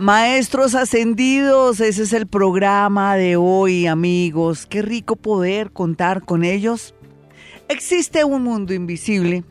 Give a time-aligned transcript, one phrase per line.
[0.00, 4.64] Maestros ascendidos, ese es el programa de hoy, amigos.
[4.64, 6.94] Qué rico poder contar con ellos.
[7.68, 9.44] Existe un mundo invisible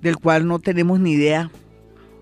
[0.00, 1.52] del cual no tenemos ni idea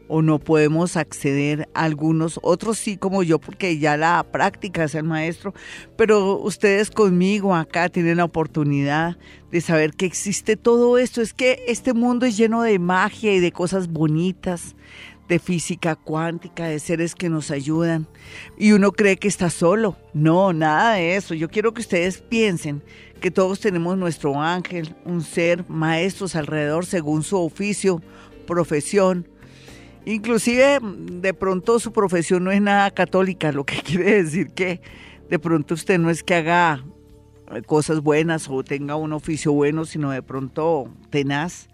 [0.07, 4.97] o no podemos acceder a algunos, otros sí como yo, porque ya la práctica es
[4.97, 5.55] el maestro,
[5.97, 9.17] pero ustedes conmigo acá tienen la oportunidad
[9.53, 11.23] de saber que existe todo esto.
[11.23, 14.75] Es que este mundo es lleno de magia y de cosas bonitas,
[15.31, 18.09] de física cuántica, de seres que nos ayudan.
[18.59, 19.97] Y uno cree que está solo.
[20.13, 21.35] No, nada de eso.
[21.35, 22.83] Yo quiero que ustedes piensen
[23.21, 28.03] que todos tenemos nuestro ángel, un ser, maestros alrededor según su oficio,
[28.45, 29.29] profesión.
[30.05, 34.81] Inclusive de pronto su profesión no es nada católica, lo que quiere decir que
[35.29, 36.85] de pronto usted no es que haga
[37.67, 41.69] cosas buenas o tenga un oficio bueno, sino de pronto tenaz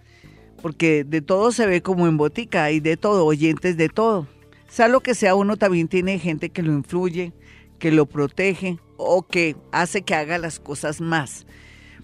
[0.66, 4.26] porque de todo se ve como en botica, y de todo, oyentes de todo.
[4.66, 7.32] Sea lo que sea, uno también tiene gente que lo influye,
[7.78, 11.46] que lo protege o que hace que haga las cosas más.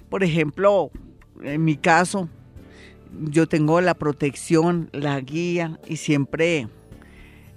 [0.09, 0.93] Por ejemplo,
[1.43, 2.29] en mi caso,
[3.21, 6.69] yo tengo la protección, la guía y siempre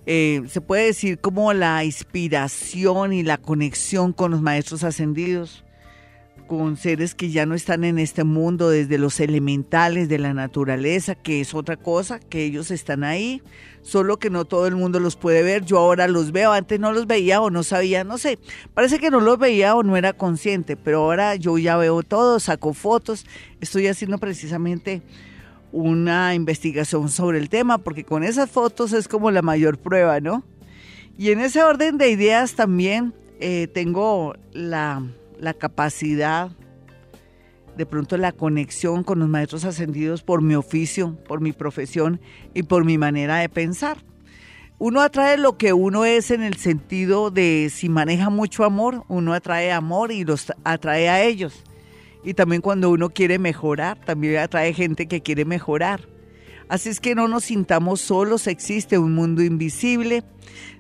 [0.07, 5.64] eh, se puede decir como la inspiración y la conexión con los maestros ascendidos
[6.47, 11.15] con seres que ya no están en este mundo, desde los elementales de la naturaleza,
[11.15, 13.41] que es otra cosa, que ellos están ahí,
[13.81, 15.65] solo que no todo el mundo los puede ver.
[15.65, 18.39] Yo ahora los veo, antes no los veía o no sabía, no sé,
[18.73, 22.39] parece que no los veía o no era consciente, pero ahora yo ya veo todo,
[22.39, 23.25] saco fotos,
[23.61, 25.01] estoy haciendo precisamente
[25.71, 30.43] una investigación sobre el tema, porque con esas fotos es como la mayor prueba, ¿no?
[31.17, 35.03] Y en ese orden de ideas también eh, tengo la
[35.39, 36.51] la capacidad,
[37.77, 42.21] de pronto la conexión con los maestros ascendidos por mi oficio, por mi profesión
[42.53, 43.97] y por mi manera de pensar.
[44.77, 49.33] Uno atrae lo que uno es en el sentido de si maneja mucho amor, uno
[49.33, 51.63] atrae amor y los atrae a ellos.
[52.23, 56.01] Y también cuando uno quiere mejorar, también atrae gente que quiere mejorar.
[56.67, 60.23] Así es que no nos sintamos solos, existe un mundo invisible,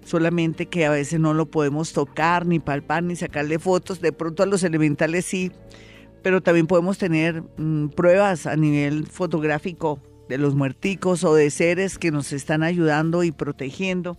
[0.03, 4.01] solamente que a veces no lo podemos tocar, ni palpar, ni sacarle fotos.
[4.01, 5.51] De pronto a los elementales sí,
[6.23, 11.99] pero también podemos tener mm, pruebas a nivel fotográfico de los muerticos o de seres
[11.99, 14.17] que nos están ayudando y protegiendo.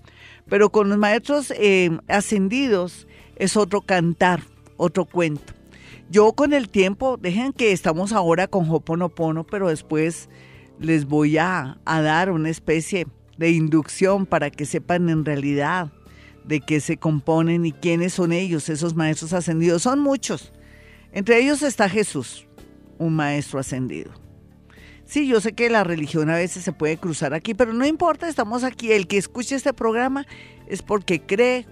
[0.48, 4.42] Pero con los maestros eh, ascendidos es otro cantar,
[4.76, 5.52] otro cuento.
[6.08, 10.28] Yo con el tiempo, dejen que estamos ahora con Hoponopono, pero después
[10.78, 13.06] les voy a, dar una especie
[13.38, 15.92] de inducción para que sepan en realidad
[16.44, 19.82] de qué se componen y quiénes son ellos, esos maestros ascendidos.
[19.82, 20.52] Son muchos.
[21.12, 22.46] Entre ellos está Jesús,
[22.98, 24.12] un maestro ascendido.
[25.04, 28.28] Sí, yo sé que la religión a veces se puede cruzar aquí, pero no importa,
[28.28, 28.92] estamos aquí.
[28.92, 30.26] El que escuche este programa
[30.66, 31.66] es porque cree,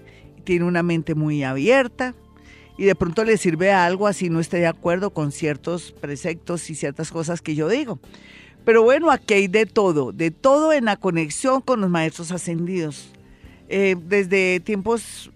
[0.45, 2.15] tiene una mente muy abierta
[2.77, 6.75] y de pronto le sirve algo así no esté de acuerdo con ciertos preceptos y
[6.75, 7.99] ciertas cosas que yo digo.
[8.65, 13.11] Pero bueno, aquí hay de todo, de todo en la conexión con los maestros ascendidos.
[13.69, 15.31] Eh, desde tiempos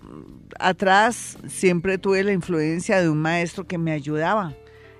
[0.59, 4.55] atrás siempre tuve la influencia de un maestro que me ayudaba,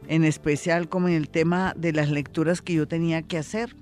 [0.07, 3.75] en especial como en el tema de las lecturas que yo tenía que hacer.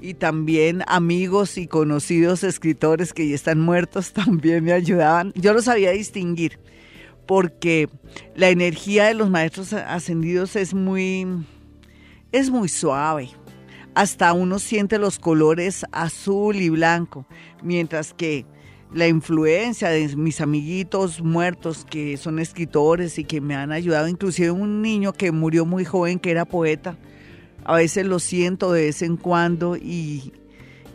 [0.00, 5.32] Y también amigos y conocidos escritores que ya están muertos también me ayudaban.
[5.36, 6.58] Yo lo sabía distinguir
[7.24, 7.88] porque
[8.34, 11.24] la energía de los maestros ascendidos es muy,
[12.32, 13.30] es muy suave
[13.96, 17.24] hasta uno siente los colores azul y blanco,
[17.62, 18.44] mientras que
[18.92, 24.50] la influencia de mis amiguitos muertos que son escritores y que me han ayudado, inclusive
[24.50, 26.98] un niño que murió muy joven que era poeta,
[27.64, 30.34] a veces lo siento de vez en cuando y,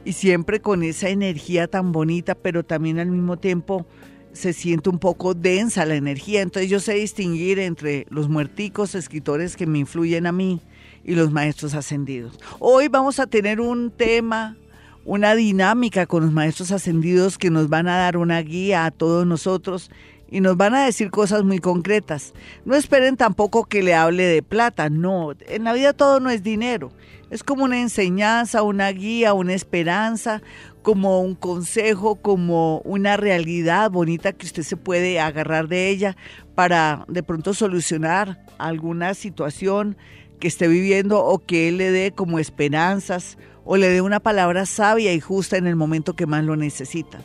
[0.05, 3.87] siempre con esa energía tan bonita, pero también al mismo tiempo
[4.31, 6.43] se siente un poco densa la energía.
[6.43, 10.61] Entonces yo sé distinguir entre los muerticos escritores que me influyen a mí
[11.03, 12.39] y los maestros ascendidos.
[12.59, 14.57] Hoy vamos a tener un tema,
[15.05, 19.25] una dinámica con los maestros ascendidos que nos van a dar una guía a todos
[19.25, 19.89] nosotros
[20.29, 22.33] y nos van a decir cosas muy concretas.
[22.63, 26.41] No esperen tampoco que le hable de plata, no, en la vida todo no es
[26.41, 26.91] dinero,
[27.29, 30.41] es como una enseñanza, una guía, una esperanza,
[30.81, 36.17] como un consejo, como una realidad bonita que usted se puede agarrar de ella
[36.55, 39.97] para de pronto solucionar alguna situación
[40.41, 44.65] que esté viviendo o que Él le dé como esperanzas o le dé una palabra
[44.65, 47.19] sabia y justa en el momento que más lo necesita.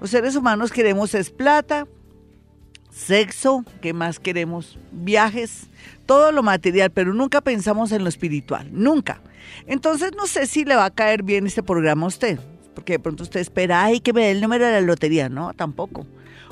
[0.00, 1.86] Los seres humanos queremos es plata,
[2.90, 4.78] sexo, ¿qué más queremos?
[4.90, 5.68] Viajes,
[6.06, 9.20] todo lo material, pero nunca pensamos en lo espiritual, nunca.
[9.66, 12.40] Entonces no sé si le va a caer bien este programa a usted,
[12.74, 15.52] porque de pronto usted espera, ay, que me dé el número de la lotería, no,
[15.52, 16.06] tampoco.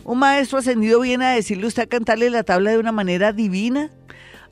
[0.04, 3.90] Un maestro ascendido viene a decirle usted a cantarle la tabla de una manera divina,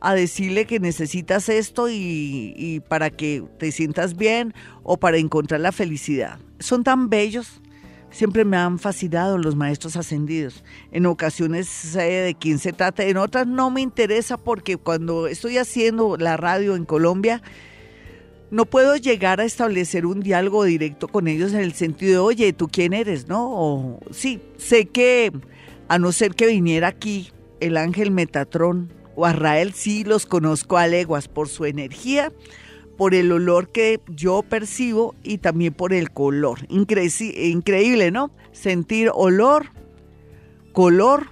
[0.04, 4.52] a decirle que necesitas esto y, para que te sientas bien
[4.82, 6.40] o para encontrar la felicidad.
[6.58, 7.60] Son tan bellos
[8.10, 10.64] siempre me han fascinado los maestros ascendidos.
[10.90, 15.56] En ocasiones sé de quién se trata, en otras no me interesa porque cuando estoy
[15.56, 17.40] haciendo la radio en Colombia,
[18.50, 22.52] no puedo llegar a establecer un diálogo directo con ellos en el sentido de, oye,
[22.52, 23.28] ¿tú quién eres?
[23.28, 23.48] ¿No?
[23.50, 25.32] O, sí, sé que
[25.88, 28.92] a no ser que viniera aquí el ángel Metatrón
[29.72, 32.32] sí los conozco a leguas por su energía,
[32.96, 36.60] por el olor que yo percibo y también por el color.
[36.68, 38.30] increíble, ¿no?
[38.52, 39.70] Sentir olor,
[40.72, 41.28] color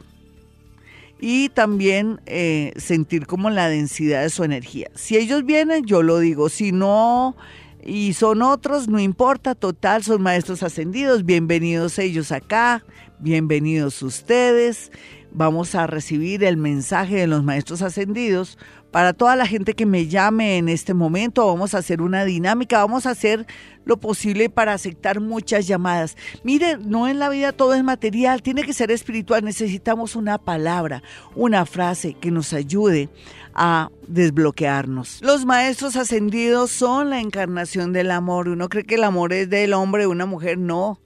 [1.20, 4.90] y también eh, sentir como la densidad de su energía.
[4.94, 6.48] Si ellos vienen, yo lo digo.
[6.48, 7.36] Si no
[7.84, 11.24] y son otros, no importa, total, son maestros ascendidos.
[11.24, 12.84] Bienvenidos ellos acá,
[13.18, 14.90] bienvenidos ustedes.
[15.32, 18.58] Vamos a recibir el mensaje de los maestros ascendidos
[18.90, 22.78] para toda la gente que me llame en este momento, vamos a hacer una dinámica,
[22.78, 23.46] vamos a hacer
[23.84, 26.16] lo posible para aceptar muchas llamadas.
[26.42, 29.44] Mire, no en la vida todo es material, tiene que ser espiritual.
[29.44, 31.02] Necesitamos una palabra,
[31.36, 33.08] una frase que nos ayude
[33.54, 35.20] a desbloquearnos.
[35.22, 38.48] Los maestros ascendidos son la encarnación del amor.
[38.48, 41.00] Uno cree que el amor es del hombre, de una mujer, no.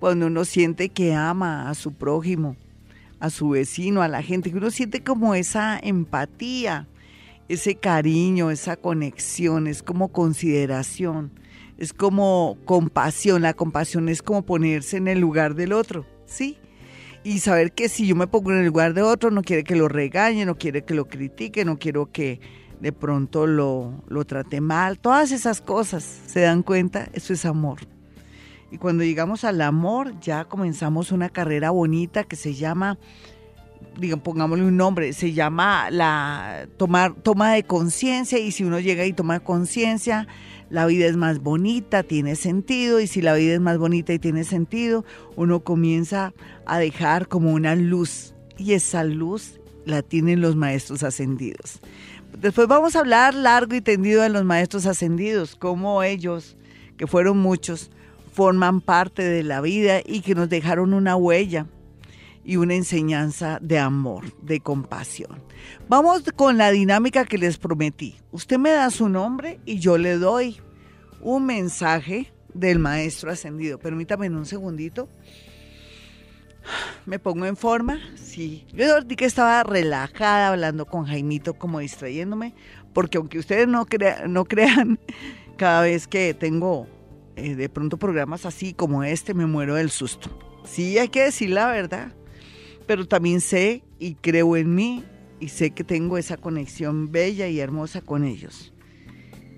[0.00, 2.56] Cuando uno siente que ama a su prójimo,
[3.20, 6.88] a su vecino, a la gente, que uno siente como esa empatía
[7.48, 11.30] ese cariño, esa conexión, es como consideración,
[11.78, 13.42] es como compasión.
[13.42, 16.58] La compasión es como ponerse en el lugar del otro, ¿sí?
[17.22, 19.76] Y saber que si yo me pongo en el lugar de otro, no quiere que
[19.76, 22.40] lo regañe, no quiere que lo critique, no quiero que
[22.80, 24.98] de pronto lo, lo trate mal.
[24.98, 27.08] Todas esas cosas, ¿se dan cuenta?
[27.12, 27.95] Eso es amor.
[28.70, 32.98] Y cuando llegamos al amor, ya comenzamos una carrera bonita que se llama
[33.98, 39.04] digan, pongámosle un nombre, se llama la tomar, toma de conciencia y si uno llega
[39.04, 40.26] y toma conciencia,
[40.68, 44.18] la vida es más bonita, tiene sentido y si la vida es más bonita y
[44.18, 45.04] tiene sentido,
[45.36, 46.34] uno comienza
[46.66, 51.80] a dejar como una luz y esa luz la tienen los maestros ascendidos.
[52.38, 56.56] Después vamos a hablar largo y tendido de los maestros ascendidos, cómo ellos,
[56.96, 57.90] que fueron muchos,
[58.36, 61.66] forman parte de la vida y que nos dejaron una huella
[62.44, 65.42] y una enseñanza de amor, de compasión.
[65.88, 68.16] Vamos con la dinámica que les prometí.
[68.32, 70.60] Usted me da su nombre y yo le doy
[71.22, 73.78] un mensaje del maestro ascendido.
[73.78, 75.08] Permítame un segundito.
[77.06, 78.00] Me pongo en forma.
[78.16, 78.66] Sí.
[78.74, 78.86] Yo
[79.16, 82.54] que estaba relajada hablando con Jaimito, como distrayéndome,
[82.92, 83.86] porque aunque ustedes no,
[84.28, 85.00] no crean,
[85.56, 86.86] cada vez que tengo
[87.36, 90.30] eh, de pronto programas así como este, me muero del susto.
[90.64, 92.12] Sí, hay que decir la verdad
[92.86, 95.04] pero también sé y creo en mí
[95.40, 98.72] y sé que tengo esa conexión bella y hermosa con ellos.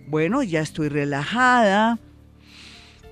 [0.09, 1.99] Bueno, ya estoy relajada,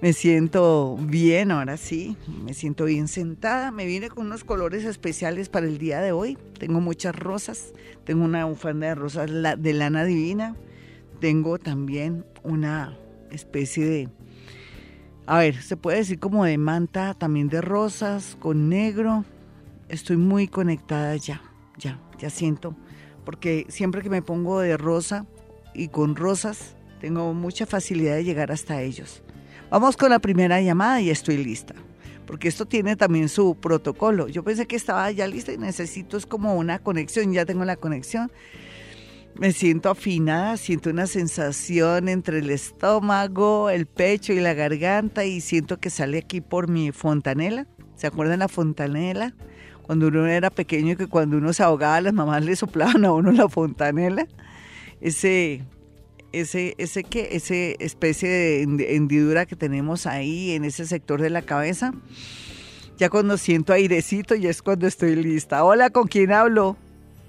[0.00, 3.70] me siento bien, ahora sí, me siento bien sentada.
[3.70, 6.38] Me vine con unos colores especiales para el día de hoy.
[6.58, 7.73] Tengo muchas rosas,
[8.04, 10.56] tengo una bufanda de rosas de lana divina,
[11.20, 12.96] tengo también una
[13.30, 14.08] especie de,
[15.26, 19.25] a ver, se puede decir como de manta también de rosas con negro
[19.88, 21.42] estoy muy conectada ya,
[21.78, 22.76] ya, ya siento,
[23.25, 25.26] porque siempre que me pongo de rosa
[25.75, 29.23] y con rosas, tengo mucha facilidad de llegar hasta ellos.
[29.71, 31.75] Vamos con la primera llamada y estoy lista,
[32.26, 34.28] porque esto tiene también su protocolo.
[34.28, 37.76] Yo pensé que estaba ya lista y necesito es como una conexión, ya tengo la
[37.76, 38.30] conexión.
[39.38, 45.40] Me siento afinada, siento una sensación entre el estómago, el pecho y la garganta y
[45.40, 47.66] siento que sale aquí por mi fontanela.
[47.97, 49.35] ¿Se acuerdan la fontanela?
[49.87, 53.12] cuando uno era pequeño y que cuando uno se ahogaba las mamás le soplaban a
[53.12, 54.26] uno la fontanela,
[55.00, 55.62] ese,
[56.33, 58.62] ese, ese que, ese especie de
[58.97, 61.93] hendidura que tenemos ahí en ese sector de la cabeza.
[62.97, 65.62] Ya cuando siento airecito ya es cuando estoy lista.
[65.64, 66.76] Hola, ¿con quién hablo?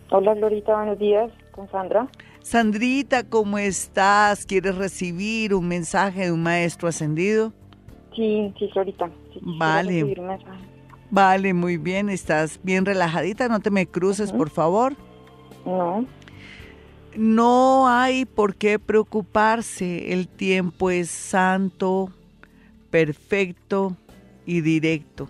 [0.10, 2.08] Hola, Glorita, buenos días, con Sandra.
[2.44, 4.46] Sandrita, ¿cómo estás?
[4.46, 7.52] ¿Quieres recibir un mensaje de un maestro ascendido?
[8.16, 9.10] Sí, sí, Glorita.
[9.42, 10.16] vale.
[11.10, 12.10] Vale, muy bien.
[12.10, 13.48] Estás bien relajadita.
[13.48, 14.96] No te me cruces, por favor.
[15.66, 16.06] No.
[17.16, 20.14] No hay por qué preocuparse.
[20.14, 22.12] El tiempo es santo,
[22.92, 23.98] perfecto
[24.46, 25.28] y directo.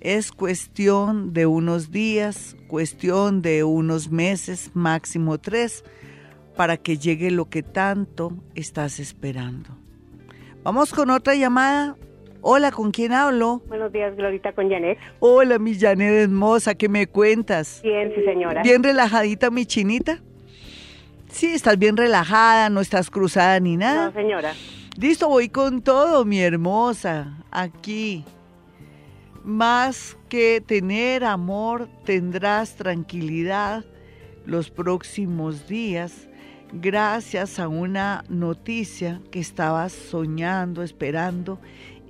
[0.00, 5.84] Es cuestión de unos días, cuestión de unos meses, máximo tres,
[6.56, 9.70] para que llegue lo que tanto estás esperando.
[10.62, 11.96] Vamos con otra llamada.
[12.42, 13.60] Hola, ¿con quién hablo?
[13.66, 14.98] Buenos días, Glorita, con Janet.
[15.18, 17.80] Hola, mi Janet hermosa, ¿qué me cuentas?
[17.82, 18.62] Bien, sí, señora.
[18.62, 20.20] ¿Bien relajadita, mi chinita?
[21.28, 24.06] Sí, estás bien relajada, no estás cruzada ni nada.
[24.06, 24.52] No, señora.
[24.96, 27.36] Listo, voy con todo, mi hermosa.
[27.50, 28.24] Aquí.
[29.44, 33.84] Más que tener amor, tendrás tranquilidad
[34.44, 36.28] los próximos días
[36.72, 41.58] gracias a una noticia que estabas soñando, esperando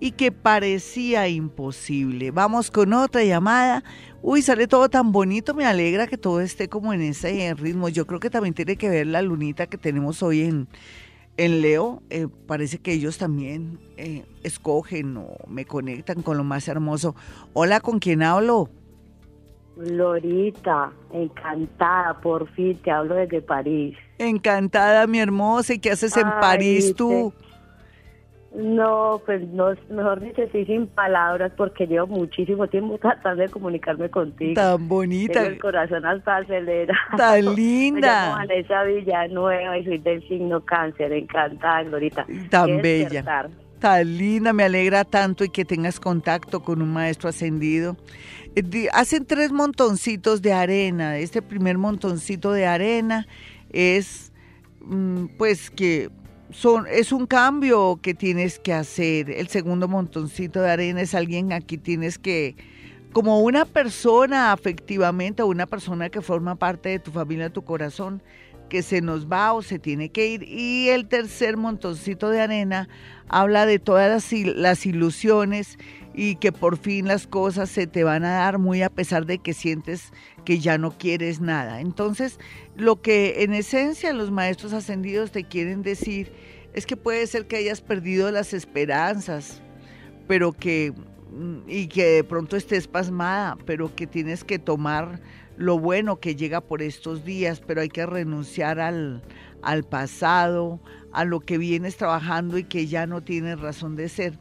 [0.00, 2.30] y que parecía imposible.
[2.30, 3.82] Vamos con otra llamada.
[4.22, 7.88] Uy, sale todo tan bonito, me alegra que todo esté como en ese ritmo.
[7.88, 10.68] Yo creo que también tiene que ver la lunita que tenemos hoy en,
[11.38, 12.02] en Leo.
[12.10, 17.14] Eh, parece que ellos también eh, escogen o me conectan con lo más hermoso.
[17.54, 18.68] Hola, ¿con quién hablo?
[19.76, 23.96] Lorita, encantada, por fin te hablo desde París.
[24.18, 25.74] Encantada, mi hermosa.
[25.74, 27.32] ¿Y qué haces en París tú?
[28.58, 34.10] No, pues no, mejor dicho, estoy sin palabras porque llevo muchísimo tiempo tratando de comunicarme
[34.10, 34.54] contigo.
[34.54, 35.46] Tan bonita.
[35.46, 36.92] el corazón hasta acelera.
[37.16, 38.00] Tan linda.
[38.00, 41.12] Me llamo Vanessa Villanueva y soy del signo cáncer.
[41.12, 42.26] Encantada, Glorita.
[42.50, 43.48] Tan bella.
[43.78, 47.96] Tan linda, me alegra tanto y que tengas contacto con un maestro ascendido.
[48.56, 51.16] Eh, hacen tres montoncitos de arena.
[51.18, 53.28] Este primer montoncito de arena
[53.70, 54.32] es
[54.80, 56.10] mm, pues que
[56.90, 59.30] es un cambio que tienes que hacer.
[59.30, 62.56] El segundo montoncito de arena es alguien aquí tienes que,
[63.12, 68.22] como una persona afectivamente o una persona que forma parte de tu familia, tu corazón,
[68.68, 70.42] que se nos va o se tiene que ir.
[70.42, 72.88] Y el tercer montoncito de arena
[73.28, 75.78] habla de todas las, las ilusiones
[76.14, 79.38] y que por fin las cosas se te van a dar muy a pesar de
[79.38, 80.12] que sientes
[80.48, 81.82] que ya no quieres nada.
[81.82, 82.40] Entonces,
[82.74, 86.32] lo que en esencia los maestros ascendidos te quieren decir
[86.72, 89.60] es que puede ser que hayas perdido las esperanzas,
[90.26, 90.94] pero que
[91.32, 95.20] mm, y que de pronto estés pasmada, pero que tienes que tomar
[95.58, 99.22] lo bueno que llega por estos días, pero hay que renunciar al,
[99.60, 100.80] al pasado,
[101.12, 104.38] a lo que vienes trabajando y que ya no tienes razón de ser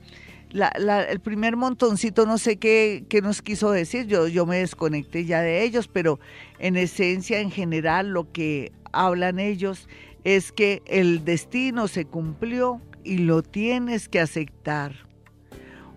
[0.51, 5.63] el primer montoncito no sé qué, nos quiso decir, yo, yo me desconecté ya de
[5.63, 6.20] ellos, pero
[6.60, 9.88] en esencia, en general, lo que hablan ellos
[10.24, 15.08] es que el destino se cumplió y lo tienes que aceptar.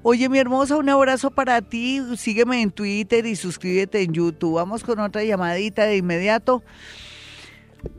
[0.02, 2.00] Oye, mi hermosa, un abrazo para ti.
[2.16, 4.54] Sígueme en Twitter y suscríbete en YouTube.
[4.54, 6.62] Vamos con otra llamadita de inmediato.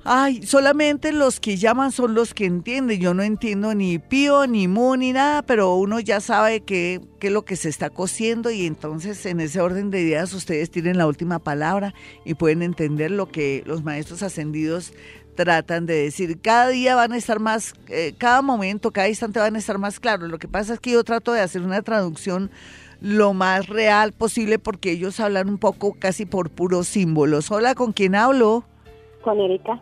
[0.04, 3.00] Ay, solamente los que llaman son los que entienden.
[3.00, 7.32] Yo no entiendo ni pío, ni mu, ni nada, pero uno ya sabe qué, es
[7.32, 11.08] lo que se está cosiendo y entonces en ese orden de ideas ustedes tienen la
[11.08, 11.94] última palabra
[12.26, 14.94] y pueden entender lo que los maestros ascendidos
[15.36, 16.40] tratan de decir.
[16.42, 20.00] Cada día van a estar más, eh, cada momento, cada instante van a estar más
[20.00, 20.30] claros.
[20.30, 22.50] Lo que pasa es que yo trato de hacer una traducción
[23.02, 27.50] lo más real posible porque ellos hablan un poco casi por puros símbolos.
[27.50, 28.66] Hola, ¿con quién hablo?
[29.24, 29.82] Con Erika.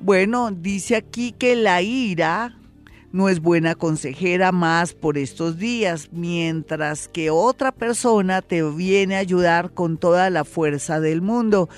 [0.00, 2.54] Bueno, dice aquí que la ira
[3.10, 9.20] no es buena consejera más por estos días, mientras que otra persona te viene a
[9.20, 11.68] ayudar con toda la fuerza del mundo.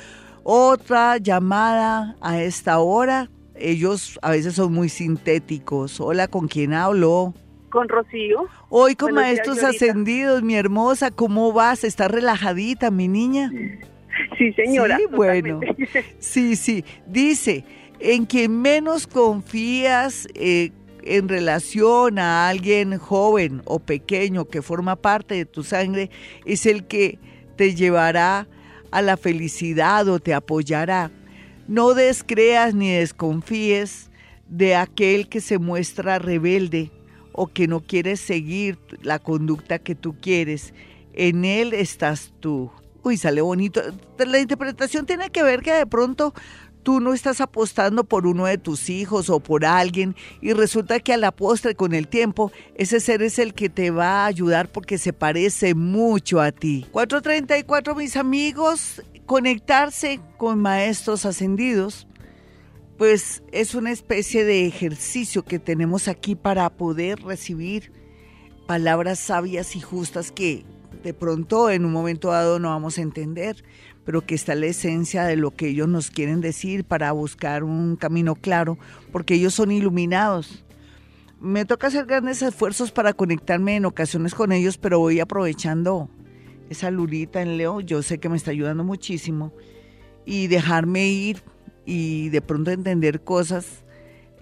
[0.42, 6.00] Otra llamada a esta hora, ellos a veces son muy sintéticos.
[6.00, 7.34] Hola, ¿con quién hablo?
[7.70, 8.46] Con Rocío.
[8.68, 11.84] Hoy con maestros ascendidos, mi hermosa, ¿cómo vas?
[11.84, 13.50] ¿Estás relajadita, mi niña?
[13.50, 13.78] Sí,
[14.54, 14.96] señora.
[14.96, 15.60] Sí, bueno.
[16.18, 16.84] Sí, sí.
[17.06, 17.64] Dice,
[17.98, 20.70] en quien menos confías eh,
[21.04, 26.10] en relación a alguien joven o pequeño que forma parte de tu sangre,
[26.44, 27.18] es el que
[27.56, 28.48] te llevará
[28.90, 31.10] a la felicidad o te apoyará.
[31.68, 34.10] No descreas ni desconfíes
[34.48, 36.90] de aquel que se muestra rebelde
[37.32, 40.74] o que no quiere seguir la conducta que tú quieres.
[41.12, 42.70] En él estás tú.
[43.02, 43.80] Uy, sale bonito.
[44.18, 46.34] La interpretación tiene que ver que de pronto
[46.82, 51.12] tú no estás apostando por uno de tus hijos o por alguien y resulta que
[51.12, 54.70] a la postre con el tiempo ese ser es el que te va a ayudar
[54.72, 56.86] porque se parece mucho a ti.
[56.92, 62.06] 434 mis amigos, conectarse con maestros ascendidos
[63.00, 67.92] pues es una especie de ejercicio que tenemos aquí para poder recibir
[68.66, 70.66] palabras sabias y justas que
[71.02, 73.64] de pronto en un momento dado no vamos a entender,
[74.04, 77.96] pero que está la esencia de lo que ellos nos quieren decir para buscar un
[77.96, 78.78] camino claro,
[79.12, 80.64] porque ellos son iluminados.
[81.40, 86.10] Me toca hacer grandes esfuerzos para conectarme en ocasiones con ellos, pero voy aprovechando
[86.68, 89.52] esa lurita en Leo, yo sé que me está ayudando muchísimo,
[90.24, 91.42] y dejarme ir
[91.86, 93.84] y de pronto entender cosas,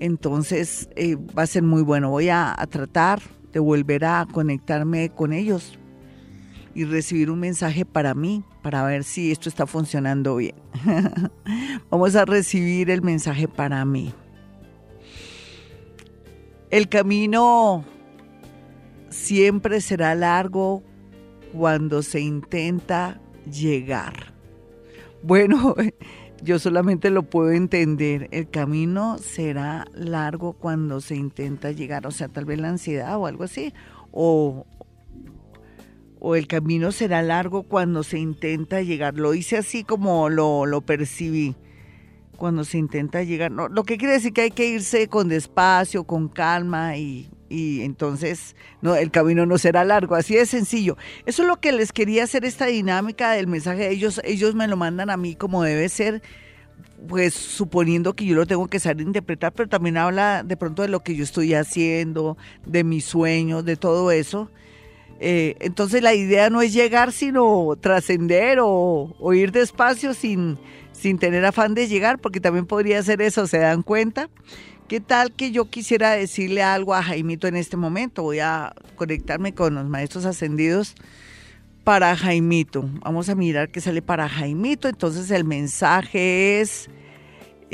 [0.00, 2.10] entonces eh, va a ser muy bueno.
[2.10, 3.20] Voy a, a tratar
[3.52, 5.78] de volver a conectarme con ellos
[6.78, 10.54] y recibir un mensaje para mí, para ver si esto está funcionando bien.
[11.90, 14.14] Vamos a recibir el mensaje para mí.
[16.70, 17.84] El camino
[19.08, 20.84] siempre será largo
[21.52, 23.20] cuando se intenta
[23.50, 24.32] llegar.
[25.24, 25.74] Bueno,
[26.44, 28.28] yo solamente lo puedo entender.
[28.30, 33.26] El camino será largo cuando se intenta llegar, o sea, tal vez la ansiedad o
[33.26, 33.74] algo así,
[34.12, 34.64] o,
[36.20, 39.14] o el camino será largo cuando se intenta llegar.
[39.14, 41.54] Lo hice así como lo, lo percibí.
[42.36, 43.50] Cuando se intenta llegar.
[43.50, 47.82] No, lo que quiere decir que hay que irse con despacio, con calma y, y
[47.82, 50.14] entonces no, el camino no será largo.
[50.14, 50.96] Así de sencillo.
[51.26, 53.90] Eso es lo que les quería hacer esta dinámica del mensaje.
[53.90, 56.22] Ellos, ellos me lo mandan a mí como debe ser
[57.06, 60.88] pues suponiendo que yo lo tengo que saber interpretar, pero también habla de pronto de
[60.88, 64.50] lo que yo estoy haciendo, de mis sueños, de todo eso.
[65.20, 70.58] Eh, entonces la idea no es llegar, sino trascender o, ir despacio sin,
[70.92, 74.28] sin tener afán de llegar, porque también podría ser eso, ¿se dan cuenta?
[74.88, 78.22] ¿Qué tal que yo quisiera decirle algo a Jaimito en este momento?
[78.22, 80.94] Voy a conectarme con los maestros ascendidos
[81.84, 82.88] para Jaimito.
[83.02, 84.88] Vamos a mirar qué sale para Jaimito.
[84.88, 86.88] Entonces el mensaje es,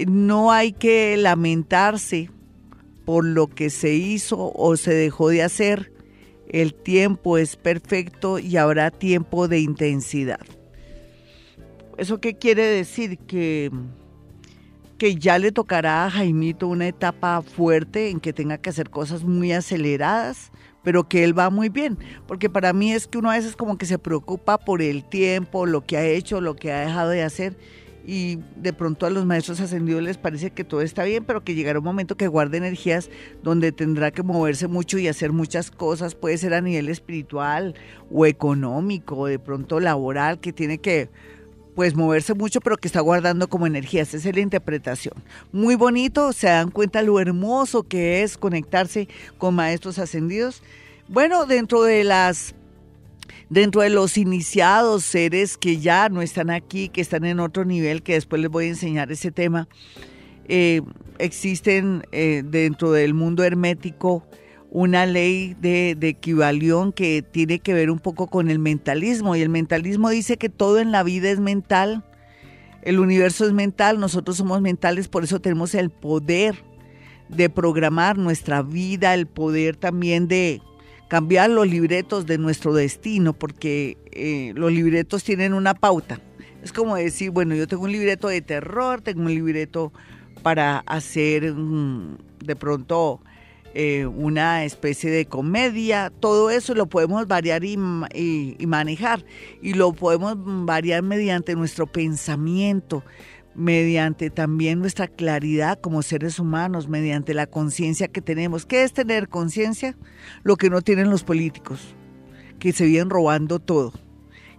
[0.08, 2.30] no hay que lamentarse
[3.04, 5.93] por lo que se hizo o se dejó de hacer.
[6.54, 10.38] El tiempo es perfecto y habrá tiempo de intensidad.
[11.98, 13.18] ¿Eso qué quiere decir?
[13.18, 13.72] Que
[14.98, 19.24] que ya le tocará a Jaimito una etapa fuerte en que tenga que hacer cosas
[19.24, 20.52] muy aceleradas,
[20.84, 21.98] pero que él va muy bien,
[22.28, 25.66] porque para mí es que uno a veces como que se preocupa por el tiempo,
[25.66, 27.56] lo que ha hecho, lo que ha dejado de hacer,
[28.06, 31.54] y de pronto a los maestros ascendidos les parece que todo está bien, pero que
[31.54, 33.10] llegará un momento que guarde energías
[33.42, 37.74] donde tendrá que moverse mucho y hacer muchas cosas, puede ser a nivel espiritual
[38.10, 41.08] o económico, o de pronto laboral, que tiene que
[41.74, 44.02] pues moverse mucho, pero que está guardando como energía.
[44.02, 45.14] Esa es la interpretación.
[45.50, 50.62] Muy bonito, se dan cuenta lo hermoso que es conectarse con maestros ascendidos.
[51.08, 52.54] Bueno, dentro de las
[53.50, 58.02] dentro de los iniciados, seres que ya no están aquí, que están en otro nivel,
[58.02, 59.68] que después les voy a enseñar ese tema,
[60.48, 60.82] eh,
[61.18, 64.26] existen eh, dentro del mundo hermético
[64.70, 69.36] una ley de, de, equivalión que tiene que ver un poco con el mentalismo.
[69.36, 72.04] Y el mentalismo dice que todo en la vida es mental,
[72.82, 76.56] el universo es mental, nosotros somos mentales, por eso tenemos el poder
[77.28, 80.60] de programar nuestra vida, el poder también de
[81.14, 86.20] cambiar los libretos de nuestro destino, porque eh, los libretos tienen una pauta.
[86.60, 89.92] Es como decir, bueno, yo tengo un libreto de terror, tengo un libreto
[90.42, 93.20] para hacer mm, de pronto
[93.74, 97.78] eh, una especie de comedia, todo eso lo podemos variar y,
[98.58, 99.24] y, manejar
[99.62, 100.34] y lo podemos
[100.66, 103.04] variar mediante nuestro pensamiento,
[103.54, 108.66] mediante también nuestra claridad como seres humanos, mediante la conciencia que tenemos.
[108.66, 109.96] ¿Qué es tener conciencia?
[110.42, 111.94] Lo que no tienen los políticos,
[112.58, 113.92] que se vienen robando todo.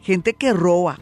[0.01, 0.99] Gente que roba,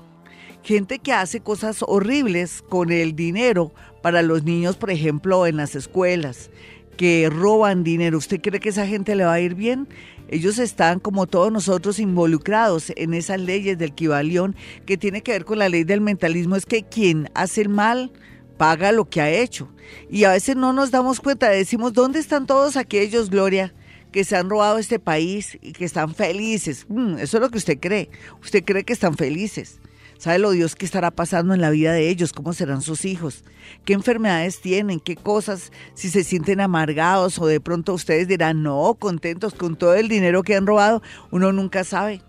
[0.64, 5.76] gente que hace cosas horribles con el dinero para los niños, por ejemplo, en las
[5.76, 6.50] escuelas
[6.98, 8.18] que roban dinero.
[8.18, 9.88] ¿Usted cree que esa gente le va a ir bien?
[10.30, 15.46] Ellos están, como todos nosotros, involucrados en esas leyes del Kibalión que tiene que ver
[15.46, 16.56] con la ley del mentalismo.
[16.56, 18.12] Es que quien hace el mal
[18.58, 19.70] paga lo que ha hecho.
[20.10, 23.74] Y a veces no nos damos cuenta, decimos, ¿dónde están todos aquellos, Gloria?
[24.14, 26.86] que se han robado este país y que están felices.
[26.88, 28.10] Mm, eso es lo que usted cree.
[28.42, 29.82] Usted cree que están felices.
[30.24, 32.32] ¿Sabe lo Dios qué estará pasando en la vida de ellos?
[32.32, 33.44] ¿Cómo serán sus hijos?
[33.84, 35.02] ¿Qué enfermedades tienen?
[35.02, 35.74] ¿Qué cosas?
[35.96, 40.42] Si se sienten amargados o de pronto ustedes dirán, no, contentos con todo el dinero
[40.44, 41.02] que han robado.
[41.30, 42.22] Uno nunca sabe.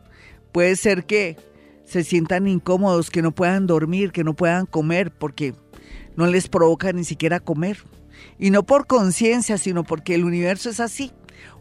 [0.50, 1.36] Puede ser que
[1.84, 5.54] se sientan incómodos, que no puedan dormir, que no puedan comer porque
[6.16, 7.78] no les provoca ni siquiera comer.
[8.40, 11.12] Y no por conciencia, sino porque el universo es así.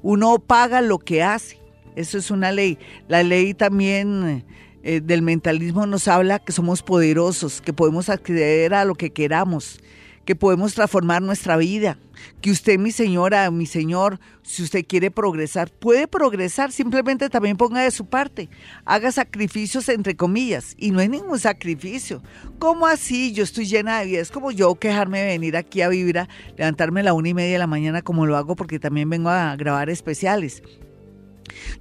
[0.01, 1.59] Uno paga lo que hace.
[1.95, 2.79] Eso es una ley.
[3.07, 4.43] La ley también
[4.83, 9.79] eh, del mentalismo nos habla que somos poderosos, que podemos acceder a lo que queramos,
[10.25, 11.97] que podemos transformar nuestra vida,
[12.41, 17.81] que usted, mi señora, mi señor, si usted quiere progresar, puede progresar, simplemente también ponga
[17.81, 18.49] de su parte,
[18.83, 22.21] haga sacrificios entre comillas, y no hay ningún sacrificio.
[22.59, 23.31] ¿Cómo así?
[23.31, 26.27] Yo estoy llena de vida, es como yo quejarme de venir aquí a vivir, a
[26.57, 29.29] levantarme a la una y media de la mañana como lo hago porque también vengo
[29.29, 30.61] a grabar especiales.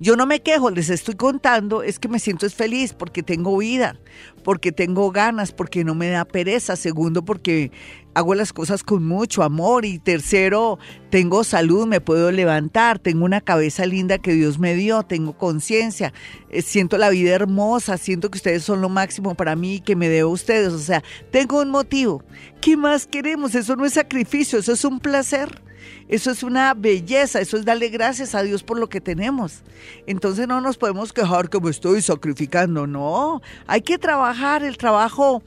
[0.00, 3.98] Yo no me quejo, les estoy contando, es que me siento feliz porque tengo vida,
[4.44, 6.76] porque tengo ganas, porque no me da pereza.
[6.76, 7.70] Segundo, porque
[8.14, 9.84] hago las cosas con mucho amor.
[9.84, 10.78] Y tercero,
[11.10, 16.12] tengo salud, me puedo levantar, tengo una cabeza linda que Dios me dio, tengo conciencia,
[16.50, 19.96] eh, siento la vida hermosa, siento que ustedes son lo máximo para mí y que
[19.96, 20.72] me debo a ustedes.
[20.72, 22.22] O sea, tengo un motivo.
[22.60, 23.54] ¿Qué más queremos?
[23.54, 25.62] Eso no es sacrificio, eso es un placer.
[26.08, 29.62] Eso es una belleza, eso es darle gracias a Dios por lo que tenemos.
[30.06, 33.40] Entonces no nos podemos quejar que me estoy sacrificando, no.
[33.66, 35.42] Hay que trabajar, el trabajo,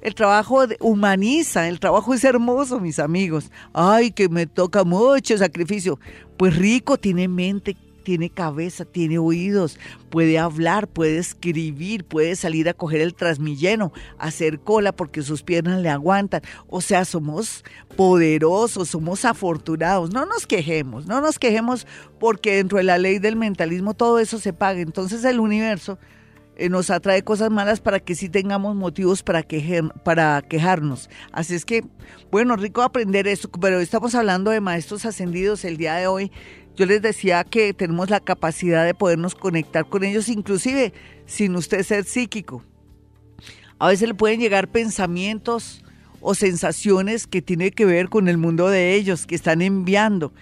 [0.00, 3.50] el trabajo humaniza, el trabajo es hermoso, mis amigos.
[3.72, 5.98] Ay, que me toca mucho sacrificio.
[6.36, 7.76] Pues rico tiene mente,
[8.08, 14.60] tiene cabeza, tiene oídos, puede hablar, puede escribir, puede salir a coger el transmilleno, hacer
[14.60, 16.40] cola porque sus piernas le aguantan.
[16.68, 17.66] O sea, somos
[17.98, 20.10] poderosos, somos afortunados.
[20.10, 21.86] No nos quejemos, no nos quejemos
[22.18, 24.80] porque dentro de la ley del mentalismo todo eso se paga.
[24.80, 25.98] Entonces el universo
[26.58, 29.44] eh, nos atrae cosas malas para que sí tengamos motivos para,
[30.02, 31.08] para quejarnos.
[31.30, 31.84] Así es que,
[32.32, 36.32] bueno, rico aprender esto, pero estamos hablando de maestros ascendidos el día de hoy.
[36.78, 40.92] Yo les decía que tenemos la capacidad de podernos conectar con ellos, inclusive
[41.26, 42.62] sin usted ser psíquico.
[43.80, 45.82] A veces le pueden llegar pensamientos
[46.20, 50.32] o sensaciones que tienen que ver con el mundo de ellos, que están enviando.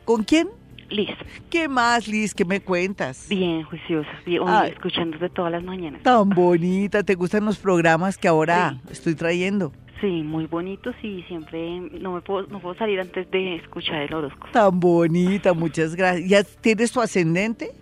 [0.04, 0.48] ¿Con quién?
[0.90, 1.10] Liz.
[1.50, 2.34] ¿Qué más, Liz?
[2.34, 3.26] ¿Qué me cuentas?
[3.28, 4.08] Bien, juiciosa.
[4.24, 6.02] Bien, escuchándote todas las mañanas.
[6.02, 7.02] Tan bonita.
[7.02, 9.72] ¿Te gustan los programas que ahora estoy trayendo?
[10.00, 14.14] Sí, muy bonitos y siempre no me puedo, no puedo salir antes de escuchar el
[14.14, 14.52] horóscopo.
[14.52, 16.28] Tan bonita, muchas gracias.
[16.28, 17.72] ¿Ya tienes tu ascendente?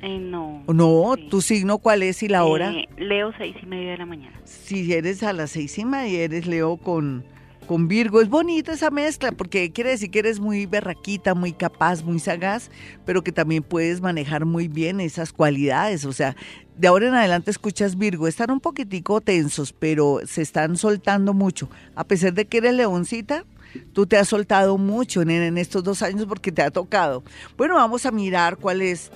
[0.00, 0.62] Eh, no.
[0.66, 2.72] No, ¿tu signo cuál es y la hora?
[2.72, 4.40] Eh, Leo seis y media de la mañana.
[4.44, 7.24] Si eres a las seis y media, eres Leo con
[7.68, 8.20] con Virgo.
[8.20, 12.70] Es bonita esa mezcla porque quiere decir que eres muy berraquita, muy capaz, muy sagaz,
[13.04, 16.04] pero que también puedes manejar muy bien esas cualidades.
[16.06, 16.34] O sea,
[16.76, 21.68] de ahora en adelante escuchas Virgo, están un poquitico tensos, pero se están soltando mucho.
[21.94, 23.44] A pesar de que eres leoncita,
[23.92, 27.22] tú te has soltado mucho en, estos dos años porque te ha tocado.
[27.56, 29.12] Bueno, vamos a mirar cuál es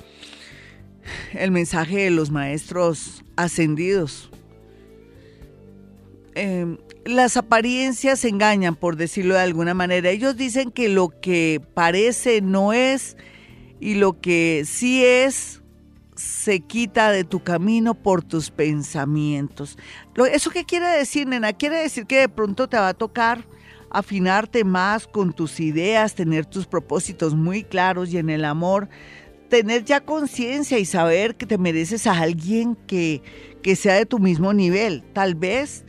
[1.32, 4.30] el mensaje de los maestros ascendidos.
[6.34, 10.10] Eh, las apariencias engañan, por decirlo de alguna manera.
[10.10, 13.16] Ellos dicen que lo que parece no es
[13.80, 15.62] y lo que sí es
[16.14, 19.76] se quita de tu camino por tus pensamientos.
[20.32, 21.52] ¿Eso qué quiere decir, nena?
[21.52, 23.44] Quiere decir que de pronto te va a tocar
[23.90, 28.88] afinarte más con tus ideas, tener tus propósitos muy claros y en el amor,
[29.48, 33.22] tener ya conciencia y saber que te mereces a alguien que,
[33.62, 35.02] que sea de tu mismo nivel.
[35.12, 35.84] Tal vez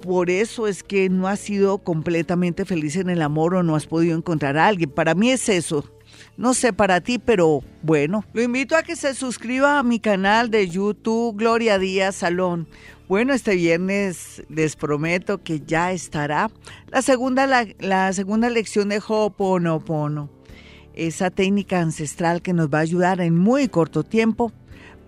[0.00, 3.86] por eso es que no has sido completamente feliz en el amor o no has
[3.86, 4.90] podido encontrar a alguien.
[4.90, 5.84] Para mí es eso.
[6.36, 8.24] No sé para ti, pero bueno.
[8.32, 12.68] Lo invito a que se suscriba a mi canal de YouTube Gloria Díaz Salón.
[13.08, 16.50] Bueno, este viernes les prometo que ya estará
[16.90, 17.46] la segunda,
[17.78, 20.28] la, segunda lección de Ho'oponopono.
[20.94, 24.52] Esa técnica ancestral que nos va a ayudar en muy corto tiempo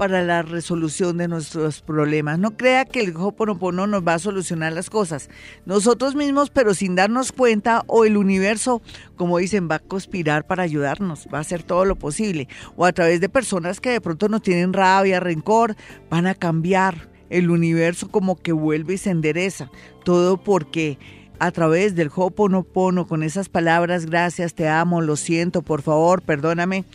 [0.01, 2.39] para la resolución de nuestros problemas.
[2.39, 5.29] No crea que el Hoponopono nos va a solucionar las cosas.
[5.67, 8.81] Nosotros mismos, pero sin darnos cuenta, o el universo,
[9.17, 12.49] como dicen, va a conspirar para ayudarnos, va a hacer todo lo posible.
[12.77, 15.77] O a través de personas que de pronto nos tienen rabia, rencor,
[16.09, 17.11] van a cambiar.
[17.29, 19.71] El universo como que vuelve y se endereza.
[20.03, 20.99] Todo porque
[21.39, 26.87] a través del Hoponopono, con esas palabras, gracias, te amo, lo siento, por favor, perdóname,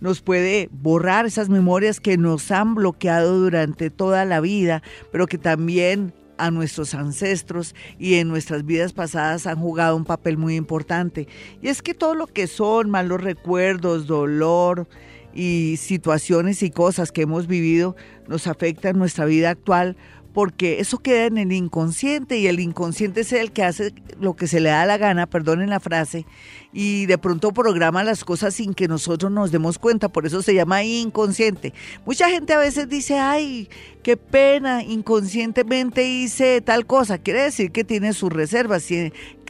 [0.00, 5.38] nos puede borrar esas memorias que nos han bloqueado durante toda la vida, pero que
[5.38, 11.28] también a nuestros ancestros y en nuestras vidas pasadas han jugado un papel muy importante.
[11.62, 14.88] Y es que todo lo que son malos recuerdos, dolor
[15.32, 17.96] y situaciones y cosas que hemos vivido
[18.28, 19.96] nos afectan en nuestra vida actual
[20.34, 24.48] porque eso queda en el inconsciente y el inconsciente es el que hace lo que
[24.48, 26.26] se le da la gana, perdonen la frase,
[26.72, 30.52] y de pronto programa las cosas sin que nosotros nos demos cuenta, por eso se
[30.52, 31.72] llama inconsciente.
[32.04, 33.68] Mucha gente a veces dice, ay,
[34.02, 38.82] qué pena, inconscientemente hice tal cosa, quiere decir que tiene sus reservas,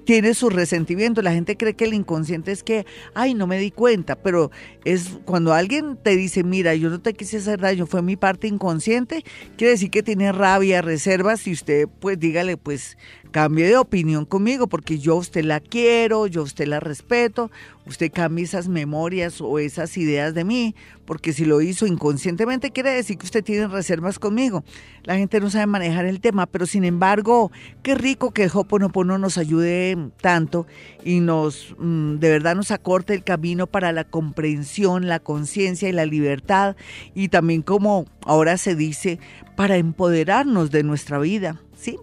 [0.05, 1.23] tiene su resentimiento.
[1.23, 4.51] La gente cree que el inconsciente es que, ay, no me di cuenta, pero
[4.85, 8.47] es cuando alguien te dice, mira, yo no te quise hacer daño, fue mi parte
[8.47, 9.25] inconsciente,
[9.57, 12.97] quiere decir que tiene rabia, reservas y usted pues dígale, pues
[13.35, 17.51] cambie de opinión conmigo porque yo usted la quiero, yo usted la respeto,
[17.85, 22.90] usted cambie esas memorias o esas ideas de mí, porque si lo hizo inconscientemente quiere
[22.90, 24.62] decir que usted tiene reservas conmigo.
[25.03, 27.51] La gente no sabe manejar el tema, pero sin embargo,
[27.83, 30.68] qué rico que el Hoponopono nos ayude tanto
[31.05, 35.92] y nos mm, de verdad nos acorte el camino para la comprensión, la conciencia y
[35.92, 36.77] la libertad
[37.16, 39.18] y también como ahora se dice,
[39.57, 41.99] para empoderarnos de nuestra vida, ¿sí?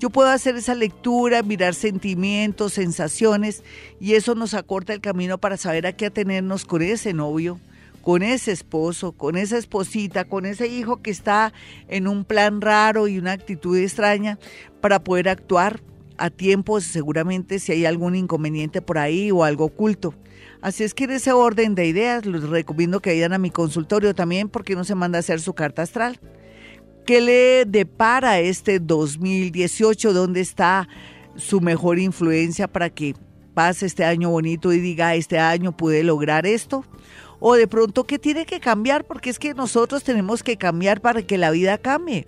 [0.00, 3.64] Yo puedo hacer esa lectura, mirar sentimientos, sensaciones,
[3.98, 7.58] y eso nos acorta el camino para saber a qué atenernos con ese novio,
[8.08, 11.52] con ese esposo, con esa esposita, con ese hijo que está
[11.88, 14.38] en un plan raro y una actitud extraña
[14.80, 15.82] para poder actuar
[16.16, 20.14] a tiempo seguramente si hay algún inconveniente por ahí o algo oculto.
[20.62, 24.14] Así es que en ese orden de ideas les recomiendo que vayan a mi consultorio
[24.14, 26.18] también porque no se manda a hacer su carta astral.
[27.04, 30.14] ¿Qué le depara este 2018?
[30.14, 30.88] ¿Dónde está
[31.36, 33.14] su mejor influencia para que
[33.52, 36.86] pase este año bonito y diga, este año pude lograr esto?
[37.40, 41.22] O de pronto qué tiene que cambiar, porque es que nosotros tenemos que cambiar para
[41.22, 42.26] que la vida cambie.